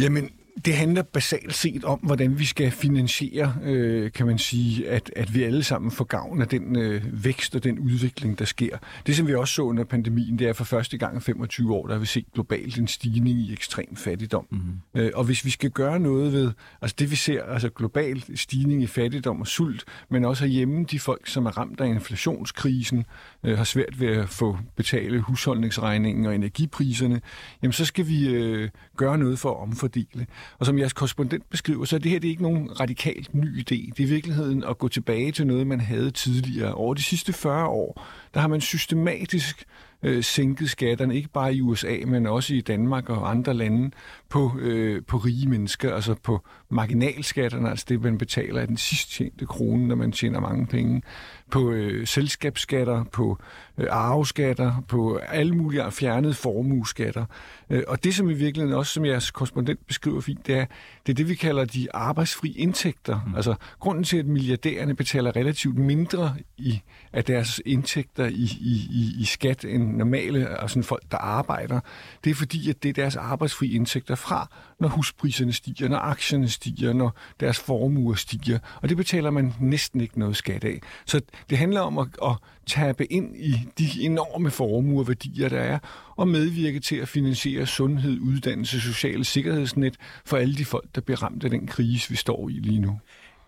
Jamen, 0.00 0.30
det 0.64 0.74
handler 0.74 1.02
basalt 1.02 1.54
set 1.54 1.84
om, 1.84 1.98
hvordan 1.98 2.38
vi 2.38 2.44
skal 2.44 2.70
finansiere, 2.70 3.54
øh, 3.62 4.12
kan 4.12 4.26
man 4.26 4.38
sige, 4.38 4.88
at, 4.88 5.10
at 5.16 5.34
vi 5.34 5.42
alle 5.42 5.62
sammen 5.62 5.90
får 5.90 6.04
gavn 6.04 6.42
af 6.42 6.48
den 6.48 6.76
øh, 6.76 7.24
vækst 7.24 7.54
og 7.54 7.64
den 7.64 7.78
udvikling, 7.78 8.38
der 8.38 8.44
sker. 8.44 8.78
Det, 9.06 9.16
som 9.16 9.26
vi 9.26 9.34
også 9.34 9.54
så 9.54 9.62
under 9.62 9.84
pandemien, 9.84 10.38
det 10.38 10.48
er 10.48 10.52
for 10.52 10.64
første 10.64 10.98
gang 10.98 11.16
i 11.16 11.20
25 11.20 11.74
år, 11.74 11.86
der 11.86 11.92
har 11.92 12.00
vi 12.00 12.06
set 12.06 12.24
globalt 12.34 12.78
en 12.78 12.86
stigning 12.86 13.38
i 13.38 13.52
ekstrem 13.52 13.96
fattigdom. 13.96 14.46
Mm-hmm. 14.50 15.00
Øh, 15.00 15.10
og 15.14 15.24
hvis 15.24 15.44
vi 15.44 15.50
skal 15.50 15.70
gøre 15.70 16.00
noget 16.00 16.32
ved, 16.32 16.52
altså 16.82 16.96
det 16.98 17.10
vi 17.10 17.16
ser, 17.16 17.42
altså 17.42 17.68
global 17.68 18.24
stigning 18.34 18.82
i 18.82 18.86
fattigdom 18.86 19.40
og 19.40 19.46
sult, 19.46 19.84
men 20.08 20.24
også 20.24 20.44
herhjemme 20.44 20.84
de 20.84 21.00
folk, 21.00 21.26
som 21.26 21.46
er 21.46 21.58
ramt 21.58 21.80
af 21.80 21.86
inflationskrisen, 21.86 23.04
øh, 23.44 23.56
har 23.56 23.64
svært 23.64 24.00
ved 24.00 24.08
at 24.08 24.28
få 24.28 24.58
betale 24.76 25.20
husholdningsregningen 25.20 26.26
og 26.26 26.34
energipriserne, 26.34 27.20
jamen 27.62 27.72
så 27.72 27.84
skal 27.84 28.06
vi 28.06 28.28
øh, 28.28 28.68
gøre 28.96 29.18
noget 29.18 29.38
for 29.38 29.50
at 29.50 29.62
omfordele. 29.62 30.26
Og 30.58 30.66
som 30.66 30.78
jeres 30.78 30.92
korrespondent 30.92 31.50
beskriver, 31.50 31.84
så 31.84 31.96
er 31.96 32.00
det 32.00 32.10
her 32.10 32.18
det 32.18 32.28
er 32.28 32.30
ikke 32.30 32.42
nogen 32.42 32.80
radikalt 32.80 33.34
ny 33.34 33.60
idé. 33.60 33.90
Det 33.90 34.00
er 34.00 34.04
i 34.04 34.04
virkeligheden 34.04 34.64
at 34.64 34.78
gå 34.78 34.88
tilbage 34.88 35.32
til 35.32 35.46
noget, 35.46 35.66
man 35.66 35.80
havde 35.80 36.10
tidligere. 36.10 36.74
Over 36.74 36.94
de 36.94 37.02
sidste 37.02 37.32
40 37.32 37.66
år, 37.66 38.06
der 38.34 38.40
har 38.40 38.48
man 38.48 38.60
systematisk 38.60 39.66
øh, 40.02 40.24
sænket 40.24 40.70
skatterne, 40.70 41.16
ikke 41.16 41.28
bare 41.28 41.54
i 41.54 41.60
USA, 41.60 41.96
men 42.06 42.26
også 42.26 42.54
i 42.54 42.60
Danmark 42.60 43.10
og 43.10 43.30
andre 43.30 43.54
lande, 43.54 43.90
på, 44.28 44.52
øh, 44.58 45.02
på 45.06 45.16
rige 45.16 45.48
mennesker, 45.48 45.94
altså 45.94 46.14
på 46.14 46.44
marginalskatterne, 46.68 47.70
altså 47.70 47.86
det, 47.88 48.02
man 48.02 48.18
betaler 48.18 48.60
af 48.60 48.66
den 48.66 48.76
sidst 48.76 49.10
tjente 49.10 49.46
krone, 49.46 49.88
når 49.88 49.94
man 49.94 50.12
tjener 50.12 50.40
mange 50.40 50.66
penge, 50.66 51.02
på 51.50 51.70
øh, 51.70 52.06
selskabsskatter, 52.06 53.04
på 53.04 53.38
øh, 53.78 53.86
arveskatter, 53.90 54.82
på 54.88 55.16
alle 55.16 55.54
mulige 55.54 55.90
fjernede 55.90 56.34
formueskatter. 56.34 57.24
Øh, 57.70 57.82
og 57.88 58.04
det, 58.04 58.14
som 58.14 58.30
i 58.30 58.34
virkeligheden 58.34 58.78
også, 58.78 58.92
som 58.92 59.04
jeres 59.04 59.30
korrespondent 59.30 59.86
beskriver 59.86 60.20
fint, 60.20 60.46
det 60.46 60.54
er, 60.54 60.66
det 61.06 61.12
er 61.12 61.16
det, 61.16 61.28
vi 61.28 61.34
kalder 61.34 61.64
de 61.64 61.88
arbejdsfri 61.94 62.54
indtægter. 62.56 63.20
Mm. 63.26 63.34
Altså 63.34 63.54
grunden 63.80 64.04
til, 64.04 64.16
at 64.16 64.26
milliardærerne 64.26 64.94
betaler 64.94 65.36
relativt 65.36 65.78
mindre 65.78 66.34
i, 66.58 66.82
af 67.12 67.24
deres 67.24 67.60
indtægter 67.66 68.26
i, 68.26 68.48
i, 68.60 68.88
i, 68.90 69.14
i 69.20 69.24
skat 69.24 69.64
end 69.64 69.96
normale, 69.96 70.60
altså 70.60 70.82
folk, 70.82 71.02
der 71.10 71.18
arbejder, 71.18 71.80
det 72.24 72.30
er 72.30 72.34
fordi, 72.34 72.70
at 72.70 72.82
det 72.82 72.88
er 72.88 72.92
deres 72.92 73.16
arbejdsfri 73.16 73.74
indtægter 73.74 74.14
fra, 74.14 74.48
når 74.80 74.88
huspriserne 74.88 75.52
stiger, 75.52 75.88
når 75.88 75.98
aktierne 75.98 76.48
stiger, 76.48 76.92
når 76.92 77.16
deres 77.40 77.60
formuer 77.60 78.14
stiger. 78.14 78.58
Og 78.82 78.88
det 78.88 78.96
betaler 78.96 79.30
man 79.30 79.54
næsten 79.60 80.00
ikke 80.00 80.18
noget 80.18 80.36
skat 80.36 80.64
af. 80.64 80.80
Så 81.06 81.20
det 81.50 81.58
handler 81.58 81.80
om 81.80 81.98
at, 81.98 82.08
at 82.22 82.36
tabe 82.66 83.12
ind 83.12 83.36
i 83.36 83.54
de 83.78 84.02
enorme 84.02 84.50
formuer 84.50 85.04
værdier, 85.04 85.48
der 85.48 85.60
er, 85.60 85.78
og 86.16 86.28
medvirke 86.28 86.80
til 86.80 86.96
at 86.96 87.08
finansiere 87.08 87.66
sundhed, 87.66 88.18
uddannelse, 88.20 88.80
sociale 88.80 89.24
sikkerhedsnet 89.24 89.96
for 90.24 90.36
alle 90.36 90.54
de 90.54 90.64
folk, 90.64 90.88
der 90.94 91.00
bliver 91.00 91.22
ramt 91.22 91.44
af 91.44 91.50
den 91.50 91.66
krise, 91.66 92.10
vi 92.10 92.16
står 92.16 92.48
i 92.48 92.52
lige 92.52 92.80
nu. 92.80 92.98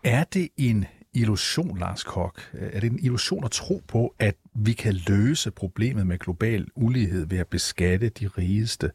Er 0.04 0.24
det 0.24 0.48
en 0.56 0.86
illusion, 1.14 1.78
Lars 1.78 2.04
Kok? 2.04 2.40
Er 2.52 2.80
det 2.80 2.92
en 2.92 2.98
illusion 2.98 3.44
at 3.44 3.50
tro 3.50 3.82
på, 3.88 4.14
at 4.18 4.36
vi 4.54 4.72
kan 4.72 4.94
løse 5.08 5.50
problemet 5.50 6.06
med 6.06 6.18
global 6.18 6.66
ulighed 6.74 7.26
ved 7.26 7.38
at 7.38 7.48
beskatte 7.48 8.08
de 8.08 8.26
rigeste 8.26 8.90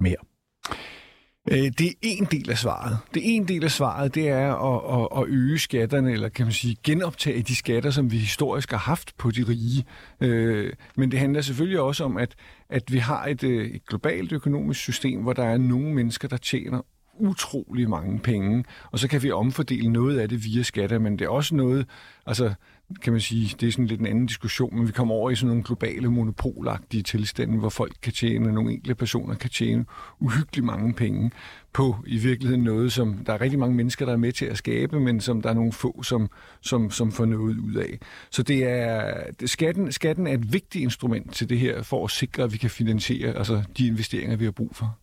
mere? 0.00 0.16
Øh, 1.50 1.58
det 1.58 1.86
er 1.86 1.92
en 2.02 2.24
del 2.24 2.50
af 2.50 2.58
svaret. 2.58 2.98
Det 3.14 3.22
en 3.24 3.48
del 3.48 3.64
af 3.64 3.70
svaret, 3.70 4.14
det 4.14 4.28
er 4.28 4.54
at, 4.54 5.00
at, 5.00 5.22
at 5.22 5.28
øge 5.28 5.58
skatterne, 5.58 6.12
eller 6.12 6.28
kan 6.28 6.46
man 6.46 6.52
sige 6.52 6.76
genoptage 6.84 7.42
de 7.42 7.56
skatter, 7.56 7.90
som 7.90 8.10
vi 8.12 8.16
historisk 8.18 8.70
har 8.70 8.78
haft 8.78 9.16
på 9.18 9.30
de 9.30 9.42
rige. 9.48 9.84
Øh, 10.20 10.72
men 10.96 11.10
det 11.10 11.18
handler 11.18 11.40
selvfølgelig 11.40 11.80
også 11.80 12.04
om, 12.04 12.16
at, 12.16 12.34
at 12.70 12.92
vi 12.92 12.98
har 12.98 13.26
et, 13.26 13.44
øh, 13.44 13.66
et 13.66 13.86
globalt 13.86 14.32
økonomisk 14.32 14.80
system, 14.80 15.22
hvor 15.22 15.32
der 15.32 15.44
er 15.44 15.58
nogle 15.58 15.94
mennesker, 15.94 16.28
der 16.28 16.36
tjener 16.36 16.80
utrolig 17.18 17.90
mange 17.90 18.18
penge, 18.18 18.64
og 18.92 18.98
så 18.98 19.08
kan 19.08 19.22
vi 19.22 19.30
omfordele 19.30 19.88
noget 19.88 20.18
af 20.18 20.28
det 20.28 20.44
via 20.44 20.62
skatter, 20.62 20.98
men 20.98 21.18
det 21.18 21.24
er 21.24 21.28
også 21.28 21.54
noget, 21.54 21.86
altså 22.26 22.54
kan 23.02 23.12
man 23.12 23.20
sige, 23.20 23.56
det 23.60 23.68
er 23.68 23.72
sådan 23.72 23.86
lidt 23.86 24.00
en 24.00 24.06
anden 24.06 24.26
diskussion, 24.26 24.76
men 24.76 24.86
vi 24.86 24.92
kommer 24.92 25.14
over 25.14 25.30
i 25.30 25.34
sådan 25.34 25.48
nogle 25.48 25.64
globale 25.64 26.10
monopolagtige 26.10 27.02
tilstande, 27.02 27.58
hvor 27.58 27.68
folk 27.68 27.92
kan 28.02 28.12
tjene, 28.12 28.52
nogle 28.52 28.72
enkelte 28.72 28.94
personer 28.94 29.34
kan 29.34 29.50
tjene 29.50 29.84
uhyggeligt 30.20 30.66
mange 30.66 30.94
penge 30.94 31.30
på 31.76 31.96
i 32.06 32.18
virkeligheden 32.18 32.64
noget, 32.64 32.92
som 32.92 33.14
der 33.26 33.32
er 33.32 33.40
rigtig 33.40 33.58
mange 33.58 33.74
mennesker, 33.74 34.06
der 34.06 34.12
er 34.12 34.16
med 34.16 34.32
til 34.32 34.44
at 34.44 34.58
skabe, 34.58 35.00
men 35.00 35.20
som 35.20 35.42
der 35.42 35.50
er 35.50 35.54
nogle 35.54 35.72
få, 35.72 36.02
som, 36.02 36.30
som, 36.60 36.90
som 36.90 37.12
får 37.12 37.24
noget 37.24 37.58
ud 37.58 37.74
af. 37.74 37.98
Så 38.30 38.42
det 38.42 38.64
er, 38.64 39.14
skatten, 39.46 39.92
skatten 39.92 40.26
er 40.26 40.32
et 40.32 40.52
vigtigt 40.52 40.82
instrument 40.82 41.34
til 41.34 41.48
det 41.48 41.58
her, 41.58 41.82
for 41.82 42.04
at 42.04 42.10
sikre, 42.10 42.42
at 42.42 42.52
vi 42.52 42.58
kan 42.58 42.70
finansiere 42.70 43.32
altså, 43.32 43.62
de 43.78 43.86
investeringer, 43.86 44.36
vi 44.36 44.44
har 44.44 44.52
brug 44.52 44.70
for. 44.76 44.98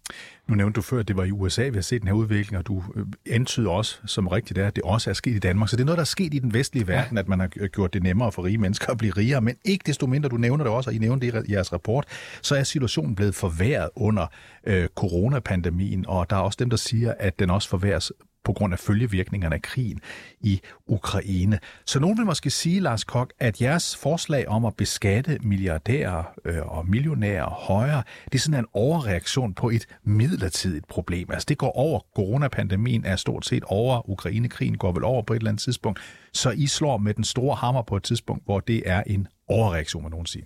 Nu 0.47 0.55
nævnte 0.55 0.75
du 0.75 0.81
før, 0.81 0.99
at 0.99 1.07
det 1.07 1.17
var 1.17 1.23
i 1.23 1.31
USA, 1.31 1.67
vi 1.67 1.75
har 1.75 1.81
set 1.81 2.01
den 2.01 2.07
her 2.07 2.15
udvikling, 2.15 2.57
og 2.57 2.67
du 2.67 2.83
øh, 2.95 3.05
antyder 3.31 3.69
også, 3.69 3.99
som 4.05 4.27
rigtigt 4.27 4.59
er, 4.59 4.67
at 4.67 4.75
det 4.75 4.83
også 4.83 5.09
er 5.09 5.13
sket 5.13 5.35
i 5.35 5.39
Danmark. 5.39 5.69
Så 5.69 5.75
det 5.75 5.81
er 5.81 5.85
noget, 5.85 5.97
der 5.97 6.01
er 6.03 6.05
sket 6.05 6.33
i 6.33 6.39
den 6.39 6.53
vestlige 6.53 6.87
verden, 6.87 7.17
ja. 7.17 7.19
at 7.19 7.27
man 7.27 7.39
har 7.39 7.67
gjort 7.67 7.93
det 7.93 8.03
nemmere 8.03 8.31
for 8.31 8.43
rige 8.43 8.57
mennesker 8.57 8.91
at 8.91 8.97
blive 8.97 9.13
rigere. 9.13 9.41
Men 9.41 9.55
ikke 9.65 9.83
desto 9.85 10.07
mindre, 10.07 10.29
du 10.29 10.37
nævner 10.37 10.63
det 10.63 10.73
også, 10.73 10.89
og 10.89 10.93
I 10.93 10.97
nævner 10.97 11.19
det 11.19 11.45
i 11.47 11.51
jeres 11.51 11.73
rapport, 11.73 12.05
så 12.41 12.55
er 12.55 12.63
situationen 12.63 13.15
blevet 13.15 13.35
forværret 13.35 13.89
under 13.95 14.27
øh, 14.67 14.87
coronapandemien, 14.95 16.05
og 16.07 16.29
der 16.29 16.35
er 16.35 16.41
også 16.41 16.57
dem, 16.63 16.69
der 16.69 16.77
siger, 16.77 17.13
at 17.19 17.39
den 17.39 17.49
også 17.49 17.69
forværres 17.69 18.11
på 18.43 18.53
grund 18.53 18.73
af 18.73 18.79
følgevirkningerne 18.79 19.55
af 19.55 19.61
krigen 19.61 19.99
i 20.41 20.61
Ukraine. 20.87 21.59
Så 21.85 21.99
nogen 21.99 22.17
vil 22.17 22.25
måske 22.25 22.49
sige, 22.49 22.79
Lars 22.79 23.03
Kok, 23.03 23.33
at 23.39 23.61
jeres 23.61 23.95
forslag 23.95 24.47
om 24.47 24.65
at 24.65 24.75
beskatte 24.75 25.39
milliardærer 25.41 26.23
øh, 26.45 26.77
og 26.77 26.89
millionærer 26.89 27.49
højere, 27.49 28.03
det 28.25 28.35
er 28.35 28.39
sådan 28.39 28.59
en 28.59 28.65
overreaktion 28.73 29.53
på 29.53 29.69
et 29.69 29.85
midlertidigt 30.03 30.87
problem. 30.87 31.31
Altså 31.31 31.45
det 31.49 31.57
går 31.57 31.71
over, 31.71 31.99
coronapandemien 32.15 33.05
er 33.05 33.15
stort 33.15 33.45
set 33.45 33.63
over, 33.63 34.09
Ukrainekrigen 34.09 34.77
går 34.77 34.91
vel 34.91 35.03
over 35.03 35.21
på 35.21 35.33
et 35.33 35.37
eller 35.37 35.49
andet 35.49 35.63
tidspunkt, 35.63 35.99
så 36.33 36.51
I 36.51 36.67
slår 36.67 36.97
med 36.97 37.13
den 37.13 37.23
store 37.23 37.55
hammer 37.55 37.81
på 37.81 37.95
et 37.95 38.03
tidspunkt, 38.03 38.45
hvor 38.45 38.59
det 38.59 38.83
er 38.85 39.03
en 39.07 39.27
overreaktion, 39.47 40.03
må 40.03 40.09
nogen 40.09 40.25
sige. 40.25 40.45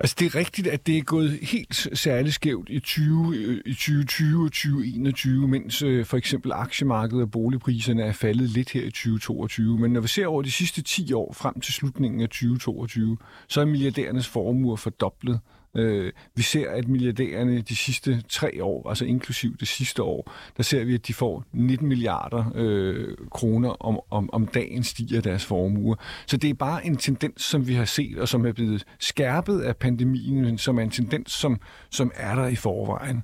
Altså, 0.00 0.16
det 0.18 0.26
er 0.26 0.34
rigtigt, 0.34 0.66
at 0.66 0.86
det 0.86 0.98
er 0.98 1.02
gået 1.02 1.38
helt 1.42 1.88
særligt 1.98 2.34
skævt 2.34 2.68
i, 2.68 2.80
20, 2.80 3.36
øh, 3.36 3.60
i 3.66 3.74
2020 3.74 4.44
og 4.44 4.52
2021, 4.52 5.48
mens 5.48 5.82
øh, 5.82 6.06
for 6.06 6.16
eksempel 6.16 6.52
aktiemarkedet 6.52 7.22
og 7.22 7.30
boligpriserne 7.30 8.02
er 8.02 8.12
faldet 8.12 8.50
lidt 8.50 8.70
her 8.70 8.82
i 8.82 8.90
2022. 8.90 9.78
Men 9.78 9.92
når 9.92 10.00
vi 10.00 10.08
ser 10.08 10.26
over 10.26 10.42
de 10.42 10.50
sidste 10.50 10.82
10 10.82 11.12
år 11.12 11.32
frem 11.32 11.60
til 11.60 11.74
slutningen 11.74 12.20
af 12.20 12.28
2022, 12.28 13.18
så 13.48 13.60
er 13.60 13.64
milliardærernes 13.64 14.28
formuer 14.28 14.76
fordoblet. 14.76 15.40
Øh, 15.78 16.12
vi 16.34 16.42
ser, 16.42 16.70
at 16.70 16.88
milliardærerne 16.88 17.60
de 17.60 17.76
sidste 17.76 18.22
tre 18.28 18.64
år, 18.64 18.88
altså 18.88 19.04
inklusiv 19.04 19.56
det 19.56 19.68
sidste 19.68 20.02
år, 20.02 20.32
der 20.56 20.62
ser 20.62 20.84
vi, 20.84 20.94
at 20.94 21.06
de 21.06 21.14
får 21.14 21.44
19 21.52 21.88
milliarder 21.88 22.44
øh, 22.54 23.16
kroner 23.30 23.70
om, 23.70 24.00
om, 24.10 24.30
om 24.32 24.46
dagen 24.46 24.84
stiger 24.84 25.20
deres 25.20 25.44
formue. 25.44 25.96
Så 26.26 26.36
det 26.36 26.50
er 26.50 26.54
bare 26.54 26.86
en 26.86 26.96
tendens, 26.96 27.42
som 27.42 27.68
vi 27.68 27.74
har 27.74 27.84
set, 27.84 28.18
og 28.18 28.28
som 28.28 28.46
er 28.46 28.52
blevet 28.52 28.84
skærpet 28.98 29.60
af 29.60 29.76
pandemien, 29.76 30.42
men 30.42 30.58
som 30.58 30.78
er 30.78 30.82
en 30.82 30.90
tendens, 30.90 31.32
som, 31.32 31.60
som 31.90 32.12
er 32.14 32.34
der 32.34 32.46
i 32.46 32.56
forvejen. 32.56 33.22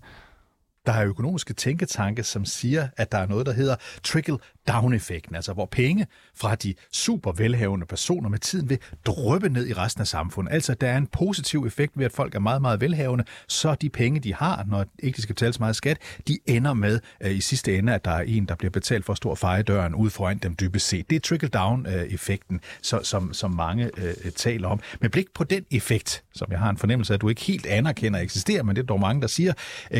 Der 0.87 0.92
er 0.92 1.07
økonomiske 1.07 1.55
tænketanke, 1.55 2.23
som 2.23 2.44
siger, 2.44 2.88
at 2.97 3.12
der 3.12 3.18
er 3.18 3.27
noget, 3.27 3.47
der 3.47 3.53
hedder 3.53 3.77
trickle-down-effekten, 4.03 5.35
altså 5.35 5.53
hvor 5.53 5.66
penge 5.66 6.07
fra 6.35 6.55
de 6.55 6.75
super 6.92 7.33
velhavende 7.33 7.87
personer 7.87 8.29
med 8.29 8.38
tiden 8.38 8.70
vil 8.70 8.79
drøbe 9.07 9.49
ned 9.49 9.66
i 9.66 9.73
resten 9.73 10.01
af 10.01 10.07
samfundet. 10.07 10.53
Altså, 10.53 10.75
der 10.75 10.88
er 10.88 10.97
en 10.97 11.07
positiv 11.07 11.64
effekt 11.66 11.92
ved, 11.99 12.05
at 12.05 12.12
folk 12.12 12.35
er 12.35 12.38
meget, 12.38 12.62
meget 12.62 12.81
velhavende, 12.81 13.25
så 13.49 13.75
de 13.75 13.90
penge, 13.90 14.20
de 14.20 14.35
har, 14.35 14.64
når 14.68 14.85
ikke 14.99 15.16
de 15.16 15.23
skal 15.23 15.35
betale 15.35 15.53
så 15.53 15.61
meget 15.61 15.77
skat, 15.77 15.99
de 16.29 16.38
ender 16.47 16.75
med 16.75 17.01
øh, 17.20 17.37
i 17.37 17.40
sidste 17.40 17.79
ende, 17.79 17.94
at 17.94 18.05
der 18.05 18.11
er 18.11 18.23
en, 18.23 18.47
der 18.47 18.55
bliver 18.55 18.70
betalt 18.70 19.05
for 19.05 19.14
stor 19.14 19.35
fejedøren 19.35 19.94
ud 19.94 20.11
foran 20.11 20.38
dem 20.38 20.57
dybest 20.61 20.88
set. 20.88 21.11
Det 21.11 21.16
er 21.16 21.20
trickle-down-effekten, 21.20 22.57
øh, 22.57 22.61
så, 22.83 23.01
som, 23.03 23.33
som 23.33 23.51
mange 23.51 23.90
øh, 23.97 24.14
taler 24.37 24.68
om. 24.68 24.81
Med 25.01 25.11
blik 25.11 25.27
på 25.35 25.44
den 25.44 25.64
effekt, 25.70 26.25
som 26.35 26.51
jeg 26.51 26.59
har 26.59 26.70
en 26.70 26.77
fornemmelse 26.79 27.12
af, 27.12 27.16
at 27.16 27.20
du 27.20 27.29
ikke 27.29 27.42
helt 27.42 27.66
anerkender 27.66 28.20
eksisterer, 28.20 28.62
men 28.62 28.77
det 28.77 28.83
er 28.83 28.87
dog 28.87 29.01
mange, 29.01 29.23
der 29.23 29.29
siger, 29.29 29.53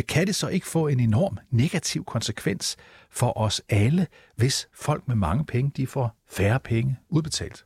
kan 0.09 0.27
det 0.27 0.35
så 0.35 0.49
ikke 0.49 0.66
få 0.74 0.88
en 0.88 1.00
enorm 1.00 1.38
negativ 1.50 2.04
konsekvens 2.04 2.76
for 3.10 3.38
os 3.38 3.62
alle, 3.68 4.06
hvis 4.37 4.68
folk 4.74 5.08
med 5.08 5.16
mange 5.16 5.44
penge, 5.44 5.72
de 5.76 5.87
får 5.87 6.16
færre 6.30 6.60
penge 6.60 6.96
udbetalt. 7.08 7.64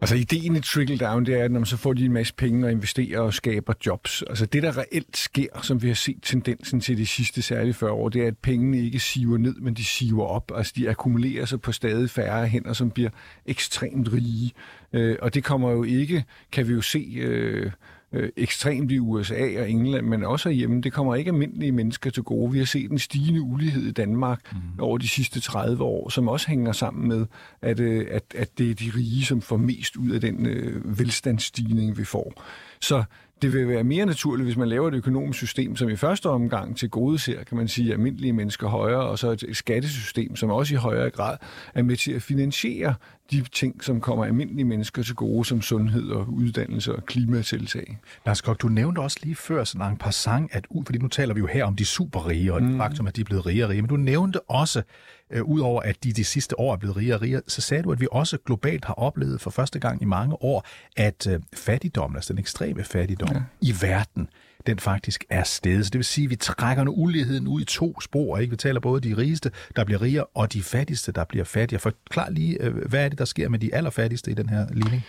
Altså 0.00 0.16
ideen 0.16 0.56
i 0.56 0.60
trickle-down, 0.60 1.24
det 1.24 1.34
er, 1.34 1.44
at 1.44 1.50
når 1.50 1.60
man 1.60 1.66
så 1.66 1.76
får 1.76 1.92
de 1.92 2.04
en 2.04 2.12
masse 2.12 2.34
penge 2.34 2.66
og 2.66 2.72
investerer 2.72 3.20
og 3.20 3.34
skaber 3.34 3.72
jobs. 3.86 4.22
Altså 4.22 4.46
det, 4.46 4.62
der 4.62 4.78
reelt 4.78 5.16
sker, 5.16 5.60
som 5.62 5.82
vi 5.82 5.88
har 5.88 5.94
set 5.94 6.18
tendensen 6.22 6.80
til 6.80 6.98
de 6.98 7.06
sidste 7.06 7.42
særlige 7.42 7.74
40 7.74 7.90
år, 7.90 8.08
det 8.08 8.22
er, 8.22 8.26
at 8.26 8.38
pengene 8.38 8.78
ikke 8.78 9.00
siver 9.00 9.38
ned, 9.38 9.54
men 9.54 9.74
de 9.74 9.84
siver 9.84 10.24
op. 10.24 10.52
Altså 10.54 10.72
de 10.76 10.90
akkumulerer 10.90 11.44
sig 11.44 11.60
på 11.60 11.72
stadig 11.72 12.10
færre 12.10 12.46
hænder, 12.46 12.72
som 12.72 12.90
bliver 12.90 13.10
ekstremt 13.46 14.12
rige. 14.12 14.52
Øh, 14.92 15.16
og 15.22 15.34
det 15.34 15.44
kommer 15.44 15.70
jo 15.70 15.82
ikke, 15.82 16.24
kan 16.52 16.68
vi 16.68 16.72
jo 16.72 16.80
se... 16.80 17.12
Øh, 17.16 17.70
øh, 18.14 18.30
ekstremt 18.36 18.92
i 18.92 18.98
USA 18.98 19.60
og 19.60 19.70
England, 19.70 20.06
men 20.06 20.24
også 20.24 20.50
hjemme. 20.50 20.80
Det 20.80 20.92
kommer 20.92 21.14
ikke 21.14 21.28
almindelige 21.28 21.72
mennesker 21.72 22.10
til 22.10 22.22
gode. 22.22 22.52
Vi 22.52 22.58
har 22.58 22.64
set 22.64 22.90
en 22.90 22.98
stigende 22.98 23.40
ulighed 23.40 23.82
i 23.82 23.92
Danmark 23.92 24.52
mm. 24.52 24.80
over 24.80 24.98
de 24.98 25.08
sidste 25.08 25.40
30 25.40 25.84
år, 25.84 26.08
som 26.08 26.28
også 26.28 26.48
hænger 26.48 26.72
sammen 26.72 27.08
med, 27.08 27.26
at, 27.62 27.80
øh, 27.80 28.06
at, 28.10 28.24
at 28.34 28.58
det 28.58 28.70
er 28.70 28.74
de 28.74 28.92
rige, 28.96 29.24
som 29.24 29.42
får 29.42 29.56
mest 29.56 29.96
ud 29.96 30.10
af 30.10 30.20
den 30.20 30.46
øh, 30.46 30.98
velstandsstigning, 30.98 31.98
vi 31.98 32.04
får. 32.04 32.42
Så 32.80 33.04
det 33.42 33.52
vil 33.52 33.68
være 33.68 33.84
mere 33.84 34.06
naturligt, 34.06 34.46
hvis 34.46 34.56
man 34.56 34.68
laver 34.68 34.88
et 34.88 34.94
økonomisk 34.94 35.38
system, 35.38 35.76
som 35.76 35.88
i 35.88 35.96
første 35.96 36.30
omgang 36.30 36.76
til 36.76 36.90
gode 36.90 37.18
ser, 37.18 37.44
kan 37.44 37.56
man 37.56 37.68
sige, 37.68 37.92
almindelige 37.92 38.32
mennesker 38.32 38.68
højere, 38.68 39.00
og 39.00 39.18
så 39.18 39.30
et 39.30 39.46
skattesystem, 39.52 40.36
som 40.36 40.50
også 40.50 40.74
i 40.74 40.76
højere 40.76 41.10
grad 41.10 41.36
er 41.74 41.82
med 41.82 41.96
til 41.96 42.12
at 42.12 42.22
finansiere 42.22 42.94
de 43.30 43.44
ting, 43.52 43.84
som 43.84 44.00
kommer 44.00 44.24
almindelige 44.24 44.64
mennesker 44.64 45.02
til 45.02 45.14
gode, 45.14 45.44
som 45.44 45.62
sundhed 45.62 46.10
og 46.10 46.28
uddannelse 46.32 46.96
og 46.96 47.06
klimatiltag. 47.06 47.98
Lars 48.26 48.40
Kok, 48.40 48.62
du 48.62 48.68
nævnte 48.68 48.98
også 48.98 49.18
lige 49.22 49.34
før 49.34 49.64
sådan 49.64 49.90
en 49.90 49.96
passant, 49.96 50.54
at 50.54 50.66
fordi 50.86 50.98
nu 50.98 51.08
taler 51.08 51.34
vi 51.34 51.40
jo 51.40 51.46
her 51.46 51.64
om 51.64 51.76
de 51.76 51.84
superrige, 51.84 52.54
og 52.54 52.62
mm. 52.62 52.68
det 52.68 52.76
faktum, 52.76 53.06
at 53.06 53.16
de 53.16 53.20
er 53.20 53.24
blevet 53.24 53.46
rigere 53.46 53.66
og 53.66 53.70
rige, 53.70 53.82
men 53.82 53.88
du 53.88 53.96
nævnte 53.96 54.40
også, 54.50 54.82
øh, 55.30 55.42
udover 55.42 55.82
at 55.82 56.04
de 56.04 56.12
de 56.12 56.24
sidste 56.24 56.60
år 56.60 56.72
er 56.72 56.76
blevet 56.76 56.96
rigere 56.96 57.16
og 57.16 57.22
rigere, 57.22 57.42
så 57.46 57.60
sagde 57.60 57.82
du, 57.82 57.92
at 57.92 58.00
vi 58.00 58.06
også 58.12 58.38
globalt 58.46 58.84
har 58.84 58.94
oplevet 58.94 59.40
for 59.40 59.50
første 59.50 59.78
gang 59.78 60.02
i 60.02 60.04
mange 60.04 60.42
år, 60.42 60.66
at 60.96 61.26
øh, 61.26 61.40
fattigdom, 61.54 62.16
altså 62.16 62.32
den 62.32 62.40
ekstreme 62.40 62.84
fattigdom 62.84 63.34
ja. 63.34 63.42
i 63.60 63.74
verden, 63.80 64.28
den 64.66 64.78
faktisk 64.78 65.24
er 65.30 65.42
stedet. 65.42 65.84
Så 65.84 65.90
det 65.90 65.98
vil 65.98 66.04
sige, 66.04 66.24
at 66.24 66.30
vi 66.30 66.36
trækker 66.36 66.84
nu 66.84 66.92
uligheden 66.92 67.48
ud 67.48 67.60
i 67.60 67.64
to 67.64 68.00
spor. 68.00 68.38
Ikke? 68.38 68.50
Vi 68.50 68.56
taler 68.56 68.80
både 68.80 69.08
de 69.08 69.16
rigeste, 69.16 69.50
der 69.76 69.84
bliver 69.84 70.02
rigere, 70.02 70.24
og 70.34 70.52
de 70.52 70.62
fattigste, 70.62 71.12
der 71.12 71.24
bliver 71.24 71.44
fattigere. 71.44 71.80
Forklar 71.80 72.30
lige, 72.30 72.62
øh, 72.62 72.74
hvad 72.88 73.04
er 73.04 73.08
det, 73.08 73.18
der 73.18 73.24
sker 73.24 73.48
med 73.48 73.58
de 73.58 73.74
allerfattigste 73.74 74.30
i 74.30 74.34
den 74.34 74.48
her 74.48 74.66
ligning? 74.72 75.02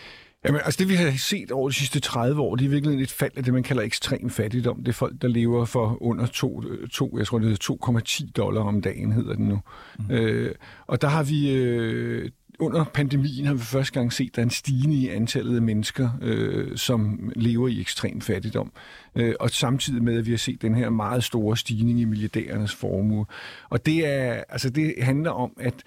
Jamen, 0.45 0.61
altså 0.65 0.77
det 0.77 0.89
vi 0.89 0.95
har 0.95 1.13
set 1.17 1.51
over 1.51 1.69
de 1.69 1.75
sidste 1.75 1.99
30 1.99 2.41
år, 2.41 2.55
det 2.55 2.65
er 2.65 2.69
virkelig 2.69 3.01
et 3.01 3.11
fald 3.11 3.31
af 3.35 3.43
det, 3.43 3.53
man 3.53 3.63
kalder 3.63 3.83
ekstrem 3.83 4.29
fattigdom. 4.29 4.77
Det 4.77 4.87
er 4.87 4.93
folk, 4.93 5.21
der 5.21 5.27
lever 5.27 5.65
for 5.65 5.97
under 6.01 6.25
2, 6.25 6.63
2 6.91 7.17
jeg 7.17 7.27
tror 7.27 7.39
det 7.39 7.51
er 7.51 7.99
2,10 8.25 8.31
dollar 8.31 8.61
om 8.61 8.81
dagen, 8.81 9.11
hedder 9.11 9.33
den 9.33 9.45
nu. 9.45 9.59
Mm. 9.99 10.11
Øh, 10.11 10.55
og 10.87 11.01
der 11.01 11.07
har 11.07 11.23
vi 11.23 11.51
øh, 11.51 12.29
under 12.59 12.83
pandemien 12.83 13.45
har 13.45 13.53
vi 13.53 13.59
første 13.59 13.93
gang 13.93 14.13
set, 14.13 14.29
at 14.29 14.35
der 14.35 14.41
er 14.41 14.45
en 14.45 14.49
stigning 14.49 14.93
i 14.93 15.09
antallet 15.09 15.55
af 15.55 15.61
mennesker, 15.61 16.09
øh, 16.21 16.77
som 16.77 17.31
lever 17.35 17.67
i 17.67 17.81
ekstrem 17.81 18.21
fattigdom. 18.21 18.71
Øh, 19.15 19.33
og 19.39 19.49
samtidig 19.49 20.03
med, 20.03 20.17
at 20.17 20.25
vi 20.25 20.31
har 20.31 20.37
set 20.37 20.61
den 20.61 20.75
her 20.75 20.89
meget 20.89 21.23
store 21.23 21.57
stigning 21.57 21.99
i 21.99 22.05
milliardærernes 22.05 22.75
formue. 22.75 23.25
Og 23.69 23.85
det, 23.85 24.07
er, 24.07 24.43
altså 24.49 24.69
det 24.69 24.93
handler 25.01 25.31
om, 25.31 25.51
at 25.59 25.83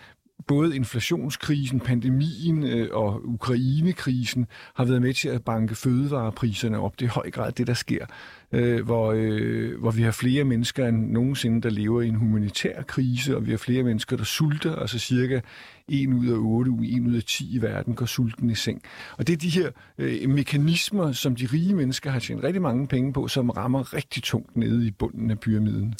både 0.47 0.77
inflationskrisen, 0.77 1.81
pandemien 1.81 2.65
øh, 2.65 2.89
og 2.93 3.29
Ukrainekrisen 3.29 4.47
har 4.75 4.85
været 4.85 5.03
med 5.03 5.15
til 5.15 5.29
at 5.29 5.45
banke 5.45 5.75
fødevarepriserne 5.75 6.81
op. 6.81 7.01
Det 7.01 7.05
er 7.05 7.11
i 7.11 7.15
høj 7.15 7.31
grad 7.31 7.53
det, 7.53 7.67
der 7.67 7.75
sker, 7.75 8.07
øh, 8.53 8.85
hvor, 8.85 9.13
øh, 9.17 9.81
hvor 9.81 9.91
vi 9.91 10.03
har 10.03 10.11
flere 10.11 10.45
mennesker 10.45 10.89
end 10.89 11.11
nogensinde, 11.11 11.63
der 11.63 11.71
lever 11.71 12.03
i 12.03 12.09
en 12.09 12.15
humanitær 12.15 12.83
krise, 12.83 13.37
og 13.37 13.47
vi 13.47 13.51
har 13.51 13.59
flere 13.59 13.83
mennesker, 13.83 14.17
der 14.17 14.25
sulter, 14.25 14.77
altså 14.77 14.99
cirka 14.99 15.41
1 15.89 16.09
ud 16.15 16.27
af 16.27 16.37
8, 16.37 16.71
1 16.71 17.07
ud 17.07 17.15
af 17.15 17.23
10 17.23 17.57
i 17.57 17.63
verden 17.63 17.95
går 17.95 18.07
sulten 18.07 18.51
i 18.51 18.55
seng. 18.55 18.83
Og 19.19 19.27
det 19.27 19.33
er 19.33 19.37
de 19.37 19.49
her 19.49 19.71
øh, 19.99 20.31
mekanismer, 20.31 21.13
som 21.13 21.37
de 21.37 21.49
rige 21.53 21.75
mennesker 21.75 22.11
har 22.11 22.19
tjent 22.19 22.45
rigtig 22.45 22.63
mange 22.63 22.87
penge 22.87 23.13
på, 23.13 23.29
som 23.29 23.51
rammer 23.51 23.95
rigtig 23.95 24.23
tungt 24.23 24.57
nede 24.57 24.87
i 24.87 24.91
bunden 24.91 25.31
af 25.31 25.41
pyramiden. 25.41 25.95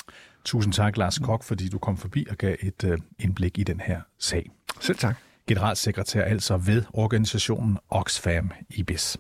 Tusind 0.45 0.73
tak, 0.73 0.97
Lars 0.97 1.19
Kok, 1.19 1.45
fordi 1.45 1.69
du 1.69 1.79
kom 1.79 1.97
forbi 1.97 2.27
og 2.31 2.37
gav 2.37 2.57
et 2.61 2.85
øh, 2.85 2.99
indblik 3.19 3.59
i 3.59 3.63
den 3.63 3.81
her 3.81 4.01
sag. 4.19 4.51
Selv 4.81 4.99
tak. 4.99 5.17
Generalsekretær 5.47 6.23
altså 6.23 6.57
ved 6.57 6.83
organisationen 6.93 7.79
Oxfam 7.91 8.51
IBIS. 8.71 9.19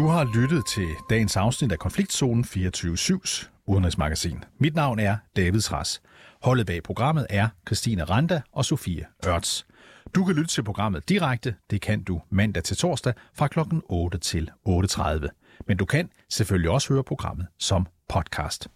Du 0.00 0.06
har 0.06 0.24
lyttet 0.24 0.66
til 0.66 0.88
dagens 1.10 1.36
afsnit 1.36 1.72
af 1.72 1.78
Konfliktzonen 1.78 2.44
24-7's 2.44 3.48
udenrigsmagasin. 3.66 4.44
Mit 4.58 4.74
navn 4.74 4.98
er 4.98 5.16
David 5.36 5.72
Ras. 5.72 6.02
Holdet 6.42 6.66
bag 6.66 6.82
programmet 6.82 7.26
er 7.30 7.48
Christine 7.66 8.04
Randa 8.04 8.40
og 8.52 8.64
Sofie 8.64 9.06
Ørts. 9.26 9.66
Du 10.14 10.24
kan 10.24 10.34
lytte 10.34 10.50
til 10.50 10.62
programmet 10.62 11.08
direkte. 11.08 11.54
Det 11.70 11.80
kan 11.80 12.02
du 12.02 12.20
mandag 12.30 12.64
til 12.64 12.76
torsdag 12.76 13.12
fra 13.34 13.48
kl. 13.48 13.58
8 13.88 14.18
til 14.18 14.50
8.30. 14.68 15.28
Men 15.66 15.76
du 15.76 15.84
kan 15.84 16.08
selvfølgelig 16.28 16.70
også 16.70 16.92
høre 16.92 17.04
programmet 17.04 17.46
som 17.58 17.86
podcast. 18.08 18.68